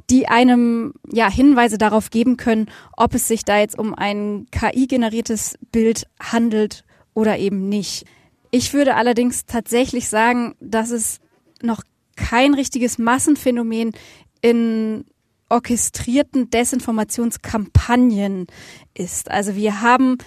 [0.09, 5.57] die einem ja Hinweise darauf geben können, ob es sich da jetzt um ein KI-generiertes
[5.71, 8.05] Bild handelt oder eben nicht.
[8.51, 11.19] Ich würde allerdings tatsächlich sagen, dass es
[11.61, 11.83] noch
[12.15, 13.91] kein richtiges Massenphänomen
[14.41, 15.05] in
[15.49, 18.47] orchestrierten Desinformationskampagnen
[18.93, 19.29] ist.
[19.29, 20.17] Also wir haben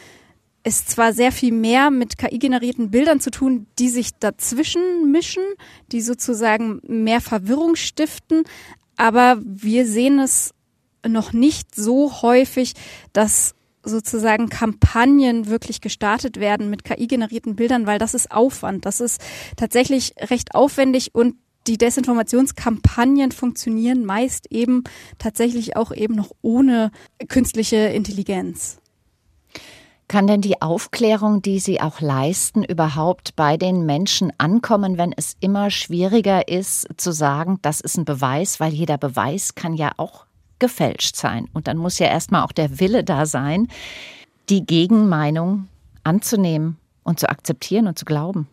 [0.62, 5.42] es zwar sehr viel mehr mit KI-generierten Bildern zu tun, die sich dazwischen mischen,
[5.92, 8.44] die sozusagen mehr Verwirrung stiften,
[8.96, 10.54] aber wir sehen es
[11.06, 12.72] noch nicht so häufig,
[13.12, 18.86] dass sozusagen Kampagnen wirklich gestartet werden mit KI-generierten Bildern, weil das ist Aufwand.
[18.86, 19.20] Das ist
[19.56, 24.84] tatsächlich recht aufwendig und die Desinformationskampagnen funktionieren meist eben
[25.18, 26.90] tatsächlich auch eben noch ohne
[27.28, 28.78] künstliche Intelligenz.
[30.06, 35.36] Kann denn die Aufklärung, die Sie auch leisten, überhaupt bei den Menschen ankommen, wenn es
[35.40, 40.26] immer schwieriger ist zu sagen, das ist ein Beweis, weil jeder Beweis kann ja auch
[40.64, 41.46] gefälscht sein.
[41.52, 43.68] Und dann muss ja erstmal auch der Wille da sein,
[44.48, 45.68] die Gegenmeinung
[46.04, 48.48] anzunehmen und zu akzeptieren und zu glauben.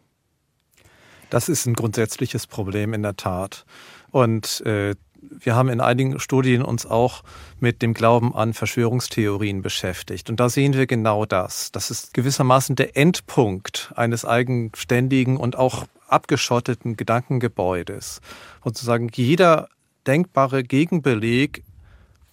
[1.30, 3.65] Das ist ein grundsätzliches Problem in der Tat.
[4.12, 7.24] Und äh, wir haben in einigen Studien uns auch
[7.62, 10.30] mit dem Glauben an Verschwörungstheorien beschäftigt.
[10.30, 11.71] Und da sehen wir genau das.
[11.71, 18.19] Das ist gewissermaßen der Endpunkt eines eigenständigen und auch abgeschotteten Gedankengebäudes.
[18.65, 19.69] Sozusagen jeder
[20.06, 21.63] denkbare Gegenbeleg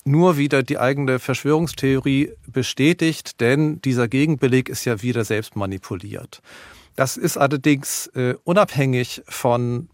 [0.09, 6.41] nur wieder die eigene Verschwörungstheorie bestätigt, denn dieser Gegenbeleg ist ja wieder selbst manipuliert.
[6.97, 9.89] Das ist allerdings äh, unabhängig von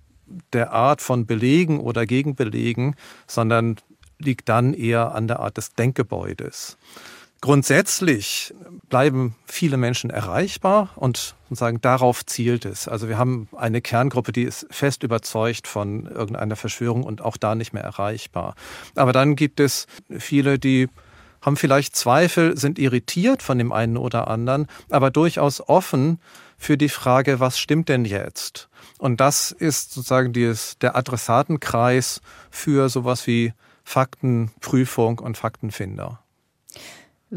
[0.53, 2.94] der Art von Belegen oder Gegenbelegen,
[3.27, 3.77] sondern
[4.18, 6.79] liegt dann eher an der Art des Denkgebäudes.
[7.45, 8.55] Grundsätzlich
[8.89, 12.89] bleiben viele Menschen erreichbar und sagen, darauf zielt es.
[12.89, 17.55] Also wir haben eine Kerngruppe, die ist fest überzeugt von irgendeiner Verschwörung und auch da
[17.55, 18.55] nicht mehr erreichbar.
[18.95, 20.89] Aber dann gibt es viele, die
[21.43, 26.21] haben vielleicht Zweifel, sind irritiert von dem einen oder anderen, aber durchaus offen
[26.57, 28.71] für die Frage, was stimmt denn jetzt?
[28.97, 33.53] Und das ist sozusagen dieses, der Adressatenkreis für sowas wie
[33.85, 36.24] Faktenprüfung und Faktenfinder.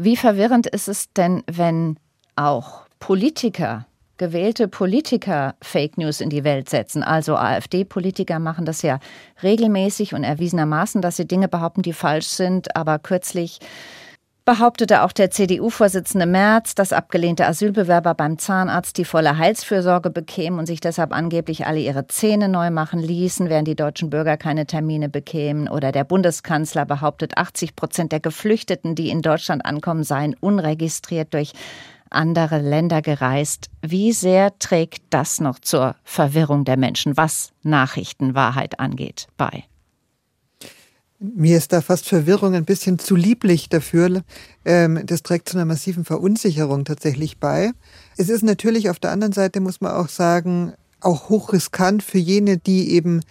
[0.00, 1.98] Wie verwirrend ist es denn, wenn
[2.36, 7.02] auch Politiker, gewählte Politiker Fake News in die Welt setzen?
[7.02, 9.00] Also AfD-Politiker machen das ja
[9.42, 12.76] regelmäßig und erwiesenermaßen, dass sie Dinge behaupten, die falsch sind.
[12.76, 13.58] Aber kürzlich
[14.48, 20.64] behauptete auch der CDU-Vorsitzende Merz, dass abgelehnte Asylbewerber beim Zahnarzt die volle Heilsfürsorge bekämen und
[20.64, 25.10] sich deshalb angeblich alle ihre Zähne neu machen ließen, während die deutschen Bürger keine Termine
[25.10, 25.68] bekämen.
[25.68, 31.52] Oder der Bundeskanzler behauptet, 80 Prozent der Geflüchteten, die in Deutschland ankommen, seien unregistriert durch
[32.08, 33.68] andere Länder gereist.
[33.82, 39.64] Wie sehr trägt das noch zur Verwirrung der Menschen, was Nachrichtenwahrheit angeht, bei?
[41.20, 44.22] Mir ist da fast Verwirrung ein bisschen zu lieblich dafür.
[44.64, 47.72] Ähm, das trägt zu einer massiven Verunsicherung tatsächlich bei.
[48.16, 52.56] Es ist natürlich auf der anderen Seite, muss man auch sagen, auch hochriskant für jene,
[52.58, 53.22] die eben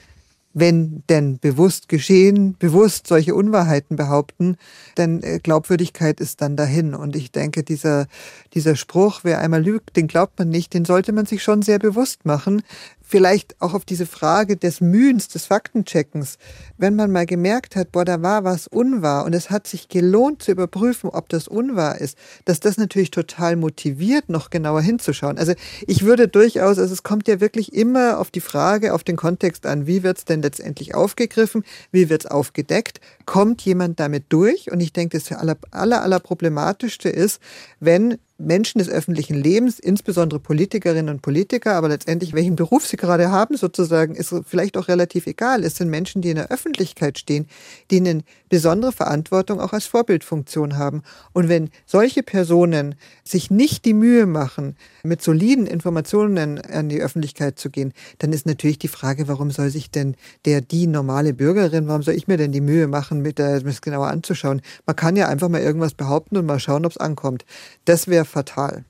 [0.60, 4.58] wenn denn bewusst geschehen, bewusst solche Unwahrheiten behaupten,
[4.97, 6.95] denn äh, Glaubwürdigkeit ist dann dahin.
[6.95, 8.08] Und ich denke, dieser,
[8.56, 11.78] dieser Spruch, wer einmal lügt, den glaubt man nicht, den sollte man sich schon sehr
[11.78, 12.63] bewusst machen,
[13.08, 16.38] vielleicht auch auf diese Frage des Mühens, des Faktencheckens,
[16.78, 20.43] wenn man mal gemerkt hat, boah, da war was unwahr und es hat sich gelohnt
[20.43, 25.38] zu überprüfen, ob das unwahr ist, dass das natürlich total motiviert, noch genauer hinzuschauen.
[25.38, 25.54] Also
[25.88, 29.65] ich würde durchaus, also es kommt ja wirklich immer auf die Frage, auf den Kontext
[29.65, 34.70] an, wie wird es denn letztendlich aufgegriffen, wie wird es aufgedeckt, kommt jemand damit durch?
[34.70, 37.39] Und ich denke, das aller, aller, aller problematischste ist,
[37.80, 43.32] wenn Menschen des öffentlichen Lebens, insbesondere Politikerinnen und Politiker, aber letztendlich welchen Beruf sie gerade
[43.32, 45.63] haben, sozusagen, ist vielleicht auch relativ egal.
[45.63, 47.47] Es sind Menschen, die in der Öffentlichkeit stehen,
[47.89, 51.02] die eine besondere Verantwortung auch als Vorbildfunktion haben.
[51.34, 57.58] Und wenn solche Personen sich nicht die Mühe machen, mit soliden Informationen an die Öffentlichkeit
[57.58, 61.88] zu gehen, dann ist natürlich die Frage, warum soll sich denn der, die normale Bürgerin,
[61.88, 64.62] warum soll ich mir denn die Mühe machen, mit das genauer anzuschauen?
[64.86, 67.45] Man kann ja einfach mal irgendwas behaupten und mal schauen, ob es ankommt.
[67.86, 68.86] Das wäre fatal.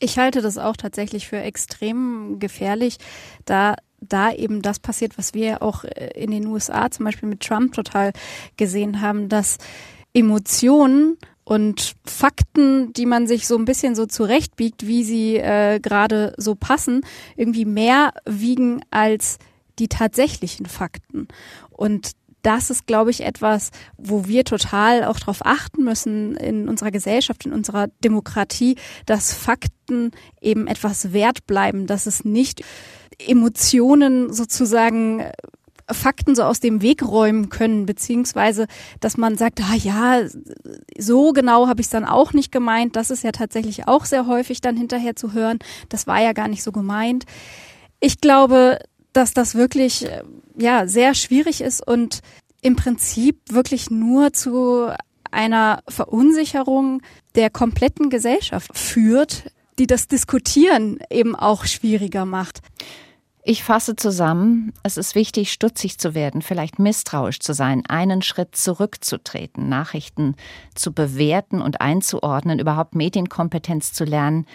[0.00, 2.98] Ich halte das auch tatsächlich für extrem gefährlich,
[3.44, 7.40] da da eben das passiert, was wir auch äh, in den USA zum Beispiel mit
[7.40, 8.12] Trump total
[8.56, 9.58] gesehen haben, dass
[10.14, 16.34] Emotionen und Fakten, die man sich so ein bisschen so zurechtbiegt, wie sie äh, gerade
[16.36, 17.00] so passen,
[17.36, 19.38] irgendwie mehr wiegen als
[19.78, 21.28] die tatsächlichen Fakten.
[21.70, 26.90] Und das ist, glaube ich, etwas, wo wir total auch darauf achten müssen in unserer
[26.90, 32.62] Gesellschaft, in unserer Demokratie, dass Fakten eben etwas wert bleiben, dass es nicht
[33.18, 35.32] Emotionen sozusagen äh,
[35.90, 38.66] Fakten so aus dem Weg räumen können, beziehungsweise
[39.00, 40.20] dass man sagt, ah ja,
[40.98, 42.94] so genau habe ich es dann auch nicht gemeint.
[42.94, 45.58] Das ist ja tatsächlich auch sehr häufig dann hinterher zu hören.
[45.88, 47.24] Das war ja gar nicht so gemeint.
[48.00, 48.78] Ich glaube,
[49.18, 50.22] dass das wirklich äh,
[50.56, 52.20] ja sehr schwierig ist und
[52.62, 54.92] im Prinzip wirklich nur zu
[55.32, 57.02] einer Verunsicherung
[57.34, 59.50] der kompletten Gesellschaft führt,
[59.80, 62.60] die das Diskutieren eben auch schwieriger macht.
[63.42, 68.54] Ich fasse zusammen, es ist wichtig, stutzig zu werden, vielleicht misstrauisch zu sein, einen Schritt
[68.54, 70.36] zurückzutreten, Nachrichten
[70.76, 74.46] zu bewerten und einzuordnen, überhaupt Medienkompetenz zu lernen.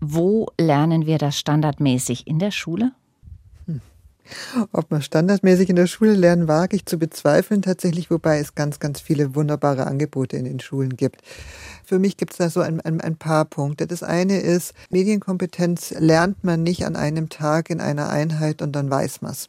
[0.00, 2.26] Wo lernen wir das standardmäßig?
[2.26, 2.92] In der Schule?
[4.72, 8.78] Ob man standardmäßig in der Schule lernen, wage ich zu bezweifeln tatsächlich, wobei es ganz,
[8.78, 11.22] ganz viele wunderbare Angebote in den Schulen gibt.
[11.84, 13.86] Für mich gibt es da so ein, ein, ein paar Punkte.
[13.86, 18.90] Das eine ist, Medienkompetenz lernt man nicht an einem Tag in einer Einheit und dann
[18.90, 19.48] weiß man es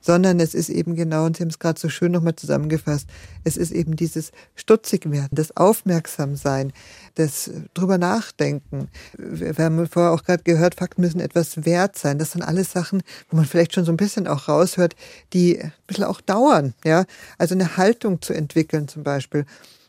[0.00, 3.08] sondern es ist eben genau, und Sie haben es gerade so schön nochmal zusammengefasst,
[3.44, 6.72] es ist eben dieses Stutzigwerden, das Aufmerksamsein,
[7.14, 8.88] das drüber nachdenken.
[9.16, 12.18] Wir haben vorher auch gerade gehört, Fakten müssen etwas wert sein.
[12.18, 14.94] Das sind alles Sachen, wo man vielleicht schon so ein bisschen auch raushört,
[15.32, 17.04] die ein bisschen auch dauern, ja.
[17.38, 19.44] Also eine Haltung zu entwickeln zum Beispiel.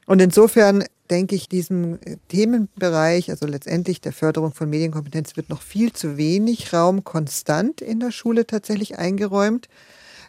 [0.05, 5.93] Und insofern denke ich, diesem Themenbereich, also letztendlich der Förderung von Medienkompetenz, wird noch viel
[5.93, 9.69] zu wenig Raum konstant in der Schule tatsächlich eingeräumt.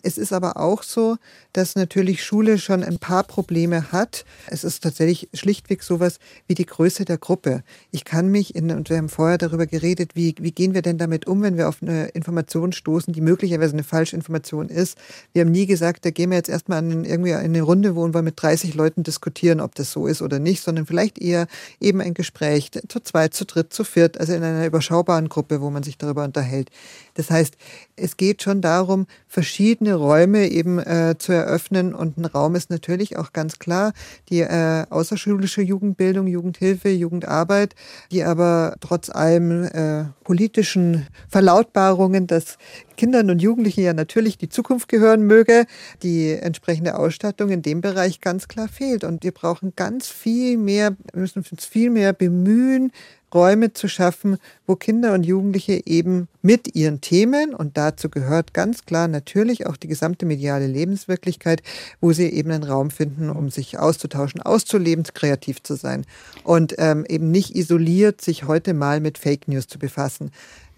[0.02, 1.16] Es ist aber auch so,
[1.52, 4.24] dass natürlich Schule schon ein paar Probleme hat.
[4.46, 7.62] Es ist tatsächlich schlichtweg sowas wie die Größe der Gruppe.
[7.90, 10.98] Ich kann mich in, und wir haben vorher darüber geredet, wie, wie gehen wir denn
[10.98, 14.96] damit um, wenn wir auf eine Information stoßen, die möglicherweise eine falsche Information ist.
[15.32, 18.06] Wir haben nie gesagt, da gehen wir jetzt erstmal in, irgendwie in eine Runde, wo
[18.06, 21.46] wir mit 30 Leuten diskutieren, ob das so ist oder nicht, sondern vielleicht eher
[21.80, 25.70] eben ein Gespräch zu zweit, zu dritt, zu viert, also in einer überschaubaren Gruppe, wo
[25.70, 26.70] man sich darüber unterhält.
[27.14, 27.56] Das heißt,
[27.96, 31.94] es geht schon darum, verschiedene Räume eben äh, zu eröffnen.
[31.94, 33.92] Und ein Raum ist natürlich auch ganz klar
[34.28, 37.74] die äh, außerschulische Jugendbildung, Jugendhilfe, Jugendarbeit,
[38.10, 42.58] die aber trotz allem äh, politischen Verlautbarungen, dass
[42.96, 45.64] Kindern und Jugendlichen ja natürlich die Zukunft gehören möge,
[46.02, 49.04] die entsprechende Ausstattung in dem Bereich ganz klar fehlt.
[49.04, 52.92] Und wir brauchen ganz viel mehr, wir müssen uns viel mehr bemühen,
[53.34, 58.84] Räume zu schaffen, wo Kinder und Jugendliche eben mit ihren Themen, und dazu gehört ganz
[58.84, 61.62] klar natürlich auch die gesamte mediale Lebenswirklichkeit,
[62.00, 66.04] wo sie eben einen Raum finden, um sich auszutauschen, auszuleben, kreativ zu sein
[66.44, 70.30] und ähm, eben nicht isoliert sich heute mal mit Fake News zu befassen.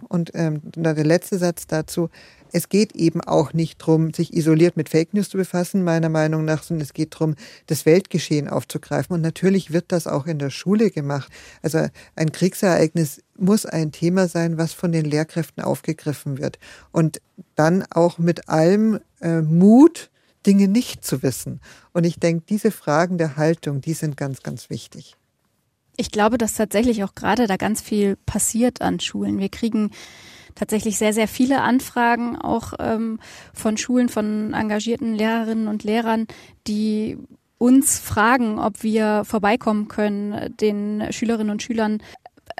[0.05, 2.09] Und ähm, der letzte Satz dazu,
[2.51, 6.45] es geht eben auch nicht darum, sich isoliert mit Fake News zu befassen, meiner Meinung
[6.45, 7.35] nach, sondern es geht darum,
[7.65, 9.15] das Weltgeschehen aufzugreifen.
[9.15, 11.31] Und natürlich wird das auch in der Schule gemacht.
[11.63, 16.59] Also ein Kriegsereignis muss ein Thema sein, was von den Lehrkräften aufgegriffen wird.
[16.91, 17.21] Und
[17.55, 20.11] dann auch mit allem äh, Mut,
[20.45, 21.59] Dinge nicht zu wissen.
[21.93, 25.15] Und ich denke, diese Fragen der Haltung, die sind ganz, ganz wichtig.
[25.95, 29.39] Ich glaube, dass tatsächlich auch gerade da ganz viel passiert an Schulen.
[29.39, 29.91] Wir kriegen
[30.55, 33.19] tatsächlich sehr, sehr viele Anfragen auch ähm,
[33.53, 36.27] von Schulen, von engagierten Lehrerinnen und Lehrern,
[36.67, 37.17] die
[37.57, 42.01] uns fragen, ob wir vorbeikommen können, den Schülerinnen und Schülern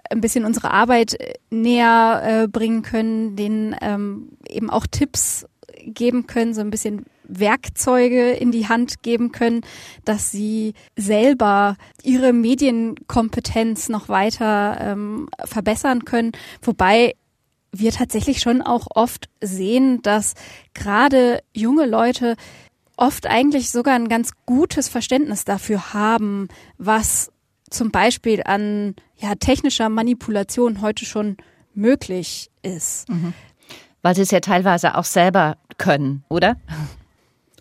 [0.10, 1.18] ein bisschen unsere Arbeit
[1.50, 5.46] näher äh, bringen können, denen ähm, eben auch Tipps
[5.86, 9.62] geben können, so ein bisschen Werkzeuge in die Hand geben können,
[10.06, 16.32] dass sie selber ihre Medienkompetenz noch weiter ähm, verbessern können.
[16.62, 17.16] Wobei
[17.72, 20.36] wir tatsächlich schon auch oft sehen, dass
[20.74, 22.36] gerade junge Leute
[22.98, 27.32] oft eigentlich sogar ein ganz gutes Verständnis dafür haben, was
[27.70, 31.38] zum Beispiel an ja, technischer Manipulation heute schon
[31.74, 33.10] möglich ist.
[33.10, 33.34] Mhm.
[34.04, 36.58] Weil sie es ja teilweise auch selber können, oder?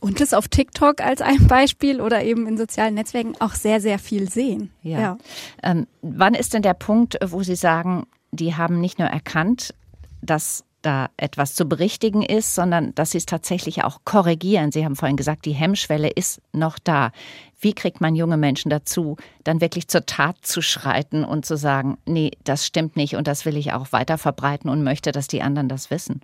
[0.01, 3.99] Und es auf TikTok als ein Beispiel oder eben in sozialen Netzwerken auch sehr, sehr
[3.99, 4.70] viel sehen.
[4.82, 5.01] Ja.
[5.01, 5.18] ja.
[5.62, 9.74] Ähm, wann ist denn der Punkt, wo Sie sagen, die haben nicht nur erkannt,
[10.20, 14.72] dass da etwas zu berichtigen ist, sondern dass sie es tatsächlich auch korrigieren.
[14.72, 17.12] Sie haben vorhin gesagt, die Hemmschwelle ist noch da.
[17.61, 21.99] Wie kriegt man junge Menschen dazu, dann wirklich zur Tat zu schreiten und zu sagen,
[22.05, 25.43] nee, das stimmt nicht und das will ich auch weiter verbreiten und möchte, dass die
[25.43, 26.20] anderen das wissen?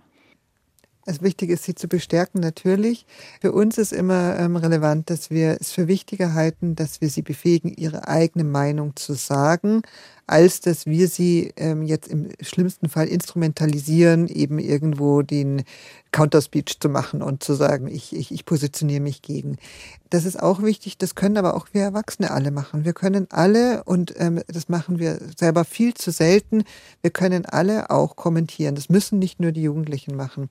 [1.09, 3.07] Es wichtig ist, sie zu bestärken, natürlich.
[3.41, 7.23] Für uns ist immer ähm, relevant, dass wir es für wichtiger halten, dass wir sie
[7.23, 9.81] befähigen, ihre eigene Meinung zu sagen,
[10.29, 15.63] als dass wir sie ähm, jetzt im schlimmsten Fall instrumentalisieren, eben irgendwo den
[16.11, 19.57] Counterspeech zu machen und zu sagen, ich, ich, ich positioniere mich gegen.
[20.09, 22.85] Das ist auch wichtig, das können aber auch wir Erwachsene alle machen.
[22.85, 26.63] Wir können alle, und ähm, das machen wir selber viel zu selten,
[27.01, 28.75] wir können alle auch kommentieren.
[28.75, 30.49] Das müssen nicht nur die Jugendlichen machen.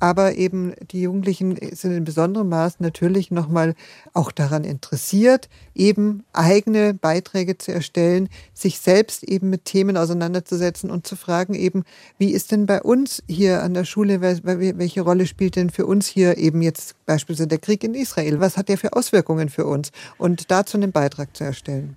[0.00, 3.74] Aber eben die Jugendlichen sind in besonderem Maß natürlich nochmal
[4.12, 11.06] auch daran interessiert, eben eigene Beiträge zu erstellen, sich selbst eben mit Themen auseinanderzusetzen und
[11.06, 11.84] zu fragen eben,
[12.18, 16.06] wie ist denn bei uns hier an der Schule, welche Rolle spielt denn für uns
[16.06, 18.40] hier eben jetzt beispielsweise der Krieg in Israel?
[18.40, 19.90] Was hat der für Auswirkungen für uns?
[20.18, 21.96] Und dazu einen Beitrag zu erstellen.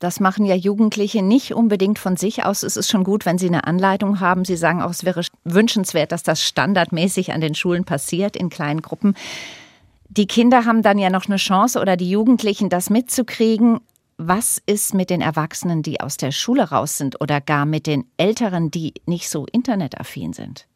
[0.00, 2.62] Das machen ja Jugendliche nicht unbedingt von sich aus.
[2.62, 4.46] Es ist schon gut, wenn sie eine Anleitung haben.
[4.46, 8.80] Sie sagen auch, es wäre wünschenswert, dass das standardmäßig an den Schulen passiert in kleinen
[8.80, 9.14] Gruppen.
[10.08, 13.80] Die Kinder haben dann ja noch eine Chance oder die Jugendlichen, das mitzukriegen.
[14.16, 18.06] Was ist mit den Erwachsenen, die aus der Schule raus sind oder gar mit den
[18.16, 20.66] Älteren, die nicht so internetaffin sind?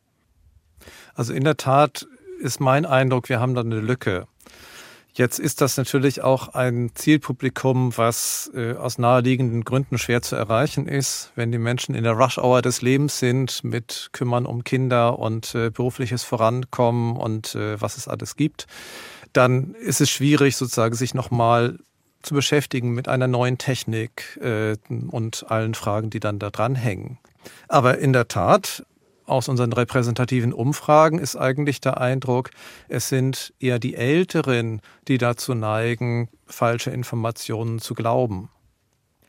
[1.15, 2.07] Also in der Tat
[2.41, 4.27] ist mein Eindruck, wir haben da eine Lücke.
[5.17, 10.89] Jetzt ist das natürlich auch ein Zielpublikum, was äh, aus naheliegenden Gründen schwer zu erreichen
[10.89, 11.31] ist.
[11.37, 15.71] Wenn die Menschen in der Rush-Hour des Lebens sind, mit Kümmern um Kinder und äh,
[15.71, 18.67] berufliches Vorankommen und äh, was es alles gibt,
[19.33, 21.79] dann ist es schwierig, sozusagen sich nochmal
[22.23, 27.19] zu beschäftigen mit einer neuen Technik äh, und allen Fragen, die dann da dran hängen.
[27.69, 28.85] Aber in der Tat,
[29.27, 32.51] aus unseren repräsentativen Umfragen ist eigentlich der Eindruck,
[32.89, 38.51] es sind eher die Älteren, die dazu neigen, falsche Informationen zu glauben.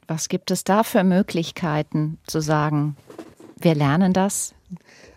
[0.08, 2.96] Was gibt es da für Möglichkeiten zu sagen,
[3.58, 4.54] wir lernen das?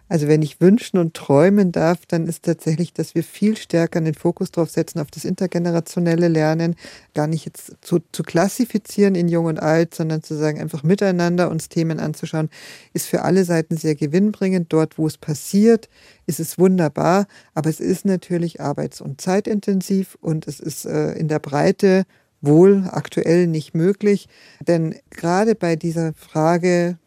[0.08, 4.14] Also wenn ich wünschen und träumen darf, dann ist tatsächlich, dass wir viel stärker den
[4.14, 6.76] Fokus drauf setzen auf das intergenerationelle Lernen,
[7.14, 11.50] gar nicht jetzt zu, zu klassifizieren in Jung und Alt, sondern zu sagen, einfach miteinander
[11.50, 12.48] uns Themen anzuschauen,
[12.92, 14.72] ist für alle Seiten sehr gewinnbringend.
[14.72, 15.88] Dort, wo es passiert,
[16.26, 21.28] ist es wunderbar, aber es ist natürlich arbeits- und zeitintensiv und es ist äh, in
[21.28, 22.04] der Breite
[22.40, 24.28] wohl aktuell nicht möglich.
[24.66, 26.98] Denn gerade bei dieser Frage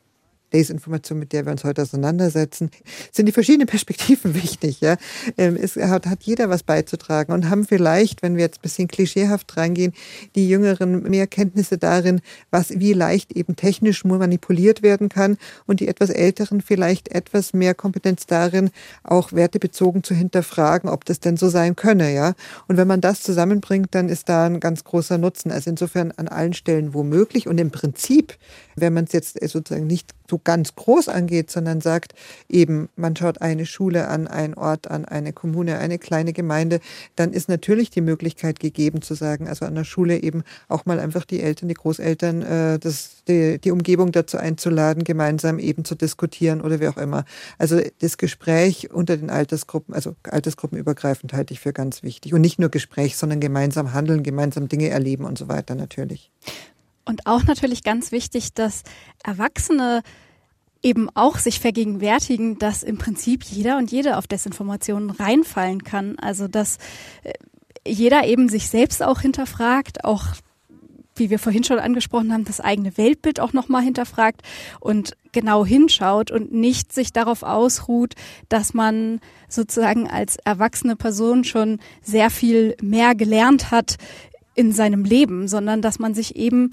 [0.54, 2.72] Desinformation, mit der wir uns heute auseinandersetzen,
[3.12, 4.82] sind die verschiedenen Perspektiven wichtig.
[4.82, 4.98] Ja?
[5.38, 8.88] Ähm, es hat, hat jeder was beizutragen und haben vielleicht, wenn wir jetzt ein bisschen
[8.88, 9.94] klischeehaft reingehen,
[10.36, 15.88] die Jüngeren mehr Kenntnisse darin, was wie leicht eben technisch manipuliert werden kann und die
[15.88, 18.70] etwas Älteren vielleicht etwas mehr Kompetenz darin,
[19.04, 22.14] auch wertebezogen zu hinterfragen, ob das denn so sein könne.
[22.14, 22.34] Ja?
[22.68, 25.52] Und wenn man das zusammenbringt, dann ist da ein ganz großer Nutzen.
[25.52, 28.38] Also insofern an allen Stellen womöglich und im Prinzip,
[28.82, 32.14] wenn man es jetzt sozusagen nicht so ganz groß angeht, sondern sagt
[32.50, 36.80] eben, man schaut eine Schule an, einen Ort an, eine Kommune, eine kleine Gemeinde,
[37.16, 41.00] dann ist natürlich die Möglichkeit gegeben zu sagen, also an der Schule eben auch mal
[41.00, 45.96] einfach die Eltern, die Großeltern, äh, das, die, die Umgebung dazu einzuladen, gemeinsam eben zu
[45.96, 47.26] diskutieren oder wie auch immer.
[47.58, 52.34] Also das Gespräch unter den Altersgruppen, also altersgruppenübergreifend halte ich für ganz wichtig.
[52.34, 56.32] Und nicht nur Gespräch, sondern gemeinsam handeln, gemeinsam Dinge erleben und so weiter natürlich.
[57.06, 58.84] Und auch natürlich ganz wichtig, dass
[59.24, 60.04] Erwachsene
[60.84, 66.18] eben auch sich vergegenwärtigen, dass im Prinzip jeder und jede auf Desinformationen reinfallen kann.
[66.20, 66.78] Also dass
[67.24, 67.34] äh,
[67.86, 70.26] jeder eben sich selbst auch hinterfragt, auch
[71.16, 74.42] wie wir vorhin schon angesprochen haben, das eigene Weltbild auch nochmal hinterfragt
[74.80, 78.16] und genau hinschaut und nicht sich darauf ausruht,
[78.50, 83.98] dass man sozusagen als erwachsene Person schon sehr viel mehr gelernt hat
[84.56, 86.70] in seinem Leben, sondern dass man sich eben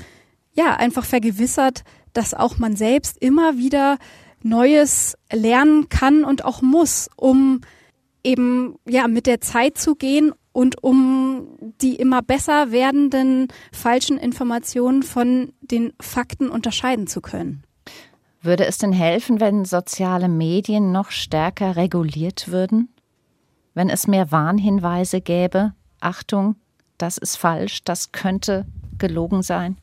[0.52, 3.98] ja einfach vergewissert, dass auch man selbst immer wieder
[4.42, 7.60] Neues lernen kann und auch muss, um
[8.24, 11.48] eben ja mit der Zeit zu gehen und um
[11.80, 17.62] die immer besser werdenden falschen Informationen von den Fakten unterscheiden zu können.
[18.40, 22.88] Würde es denn helfen, wenn soziale Medien noch stärker reguliert würden?
[23.74, 25.74] Wenn es mehr Warnhinweise gäbe?
[26.00, 26.56] Achtung,
[26.98, 28.66] das ist falsch, das könnte
[28.98, 29.76] gelogen sein?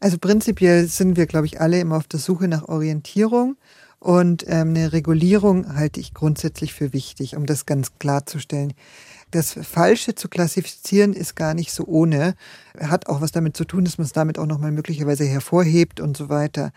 [0.00, 3.56] Also prinzipiell sind wir, glaube ich, alle immer auf der Suche nach Orientierung.
[3.98, 8.74] Und ähm, eine Regulierung halte ich grundsätzlich für wichtig, um das ganz klarzustellen.
[9.30, 12.34] Das Falsche zu klassifizieren ist gar nicht so ohne.
[12.78, 16.16] Hat auch was damit zu tun, dass man es damit auch nochmal möglicherweise hervorhebt und
[16.16, 16.70] so weiter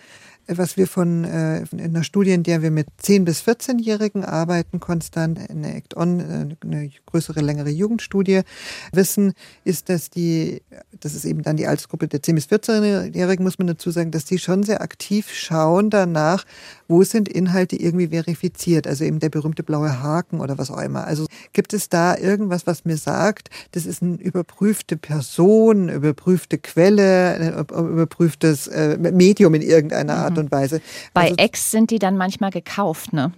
[0.48, 4.80] was wir von äh, in einer Studie, in der wir mit 10- bis 14-Jährigen arbeiten,
[4.80, 8.42] konstant, eine Act-On, äh, eine größere, längere Jugendstudie,
[8.94, 9.34] wissen,
[9.66, 10.62] ist, dass die,
[11.00, 14.26] das ist eben dann die Altersgruppe der 10- bis 14-Jährigen, muss man dazu sagen, dass
[14.26, 16.46] die schon sehr aktiv schauen danach,
[16.88, 21.06] wo sind Inhalte irgendwie verifiziert, also eben der berühmte blaue Haken oder was auch immer.
[21.06, 27.36] Also gibt es da irgendwas, was mir sagt, das ist eine überprüfte Person, überprüfte Quelle,
[27.36, 30.82] ein überprüftes äh, Medium in irgendeiner Art Art und Weise.
[31.14, 33.32] Bei also, Ex sind die dann manchmal gekauft, ne?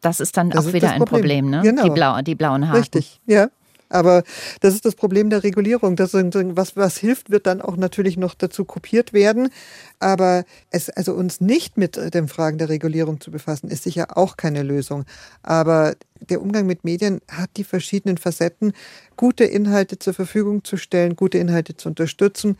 [0.00, 1.62] Das ist dann das auch ist wieder ein Problem, ne?
[1.62, 1.84] Genau.
[1.84, 2.78] Die, Blau, die blauen Haken.
[2.78, 3.48] Richtig, ja.
[3.90, 4.24] Aber
[4.60, 5.94] das ist das Problem der Regulierung.
[5.94, 9.50] Das, was, was hilft, wird dann auch natürlich noch dazu kopiert werden.
[10.00, 14.36] Aber es, also uns nicht mit den Fragen der Regulierung zu befassen, ist sicher auch
[14.36, 15.04] keine Lösung.
[15.42, 15.94] Aber
[16.30, 18.72] der Umgang mit Medien hat die verschiedenen Facetten,
[19.16, 22.56] gute Inhalte zur Verfügung zu stellen, gute Inhalte zu unterstützen,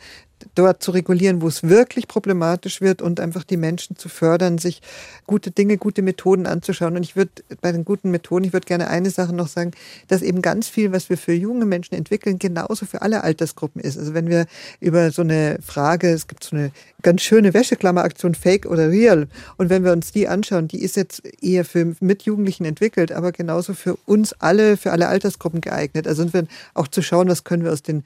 [0.53, 4.81] dort zu regulieren, wo es wirklich problematisch wird und einfach die Menschen zu fördern, sich
[5.25, 6.95] gute Dinge, gute Methoden anzuschauen.
[6.95, 9.71] Und ich würde bei den guten Methoden, ich würde gerne eine Sache noch sagen,
[10.07, 13.97] dass eben ganz viel, was wir für junge Menschen entwickeln, genauso für alle Altersgruppen ist.
[13.97, 14.45] Also wenn wir
[14.79, 16.71] über so eine Frage, es gibt so eine
[17.05, 19.27] ganz schöne Wäscheklammeraktion, Fake oder Real,
[19.57, 23.75] und wenn wir uns die anschauen, die ist jetzt eher für Mitjugendlichen entwickelt, aber genauso
[23.75, 26.07] für uns alle, für alle Altersgruppen geeignet.
[26.07, 26.25] Also
[26.73, 28.03] auch zu schauen, was können wir aus den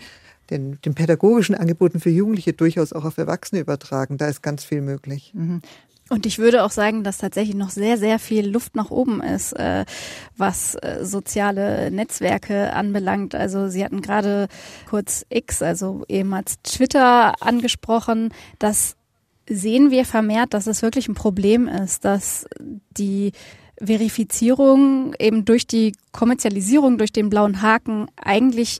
[0.49, 4.17] den, den pädagogischen Angeboten für Jugendliche durchaus auch auf Erwachsene übertragen.
[4.17, 5.31] Da ist ganz viel möglich.
[5.35, 5.61] Mhm.
[6.09, 9.53] Und ich würde auch sagen, dass tatsächlich noch sehr, sehr viel Luft nach oben ist,
[9.53, 9.85] äh,
[10.35, 13.35] was äh, soziale Netzwerke anbelangt.
[13.35, 14.47] Also Sie hatten gerade
[14.89, 18.33] kurz X, also ehemals Twitter angesprochen.
[18.57, 18.95] Das
[19.47, 22.47] sehen wir vermehrt, dass es wirklich ein Problem ist, dass
[22.91, 23.31] die
[23.81, 28.79] Verifizierung eben durch die Kommerzialisierung, durch den blauen Haken eigentlich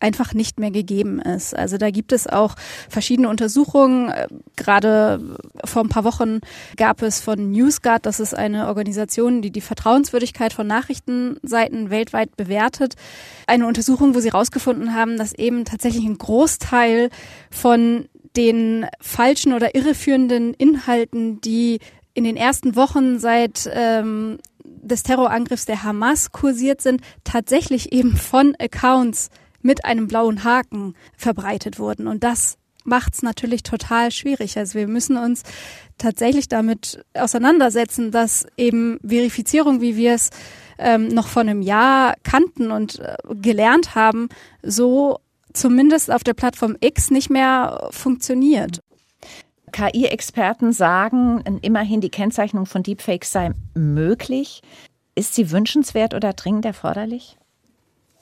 [0.00, 1.56] einfach nicht mehr gegeben ist.
[1.56, 2.54] Also da gibt es auch
[2.88, 4.12] verschiedene Untersuchungen.
[4.56, 6.40] Gerade vor ein paar Wochen
[6.76, 12.94] gab es von NewsGuard, das ist eine Organisation, die die Vertrauenswürdigkeit von Nachrichtenseiten weltweit bewertet,
[13.46, 17.10] eine Untersuchung, wo sie herausgefunden haben, dass eben tatsächlich ein Großteil
[17.50, 21.80] von den falschen oder irreführenden Inhalten, die
[22.14, 28.54] in den ersten Wochen seit ähm, des Terrorangriffs der Hamas kursiert sind, tatsächlich eben von
[28.58, 29.30] Accounts
[29.68, 32.08] mit einem blauen Haken verbreitet wurden.
[32.08, 34.56] Und das macht es natürlich total schwierig.
[34.56, 35.42] Also wir müssen uns
[35.98, 40.30] tatsächlich damit auseinandersetzen, dass eben Verifizierung, wie wir es
[40.78, 44.30] ähm, noch vor einem Jahr kannten und äh, gelernt haben,
[44.62, 45.18] so
[45.52, 48.82] zumindest auf der Plattform X nicht mehr funktioniert.
[49.72, 54.62] KI-Experten sagen, immerhin die Kennzeichnung von Deepfakes sei möglich.
[55.14, 57.37] Ist sie wünschenswert oder dringend erforderlich?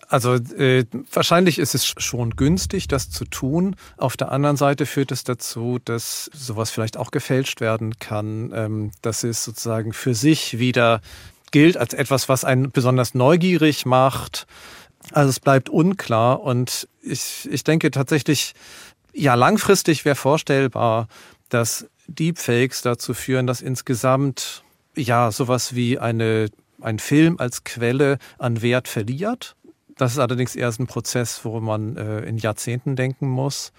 [0.09, 3.75] Also äh, wahrscheinlich ist es schon günstig, das zu tun.
[3.97, 8.91] Auf der anderen Seite führt es dazu, dass sowas vielleicht auch gefälscht werden kann, ähm,
[9.03, 11.01] dass es sozusagen für sich wieder
[11.51, 14.47] gilt als etwas, was einen besonders neugierig macht.
[15.13, 18.55] Also es bleibt unklar und ich, ich denke tatsächlich,
[19.13, 21.09] ja, langfristig wäre vorstellbar,
[21.49, 24.63] dass Deepfakes dazu führen, dass insgesamt
[24.95, 26.49] ja sowas wie eine
[26.83, 29.57] ein Film als Quelle an Wert verliert
[29.97, 33.73] das ist allerdings erst ein Prozess, wo man äh, in Jahrzehnten denken muss.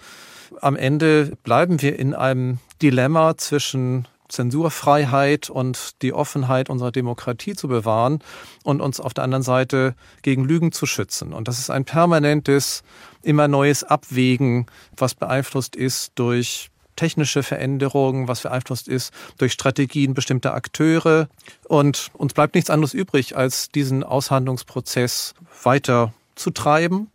[0.62, 7.68] Am Ende bleiben wir in einem Dilemma zwischen Zensurfreiheit und die Offenheit unserer Demokratie zu
[7.68, 8.20] bewahren
[8.64, 11.34] und uns auf der anderen Seite gegen Lügen zu schützen.
[11.34, 12.84] Und das ist ein permanentes,
[13.22, 14.66] immer neues Abwägen,
[14.96, 21.30] was beeinflusst ist durch technische Veränderungen, was beeinflusst ist durch Strategien bestimmter Akteure.
[21.70, 25.34] Und uns bleibt nichts anderes übrig, als diesen Aushandlungsprozess
[25.64, 27.10] weiter zu treiben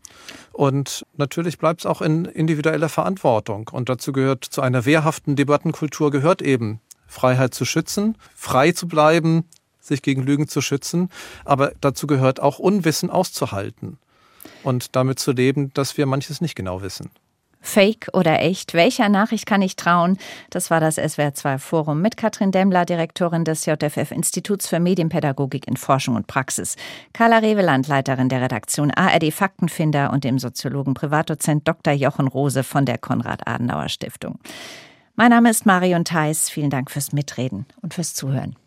[0.53, 3.68] Und natürlich bleibt es auch in individueller Verantwortung.
[3.72, 9.45] Und dazu gehört, zu einer wehrhaften Debattenkultur gehört eben Freiheit zu schützen, frei zu bleiben,
[9.80, 11.11] sich gegen Lügen zu schützen.
[11.45, 13.99] Aber dazu gehört auch Unwissen auszuhalten
[14.62, 17.11] und damit zu leben, dass wir manches nicht genau wissen.
[17.62, 18.74] Fake oder echt?
[18.74, 20.18] Welcher Nachricht kann ich trauen?
[20.50, 25.76] Das war das SWR2 Forum mit Katrin Demmler, Direktorin des JFF Instituts für Medienpädagogik in
[25.76, 26.76] Forschung und Praxis,
[27.12, 31.94] Carla Reveland, Leiterin der Redaktion ARD Faktenfinder und dem Soziologen Privatdozent Dr.
[31.94, 34.38] Jochen Rose von der Konrad-Adenauer Stiftung.
[35.14, 36.50] Mein Name ist Marion Theis.
[36.50, 38.56] Vielen Dank fürs Mitreden und fürs Zuhören.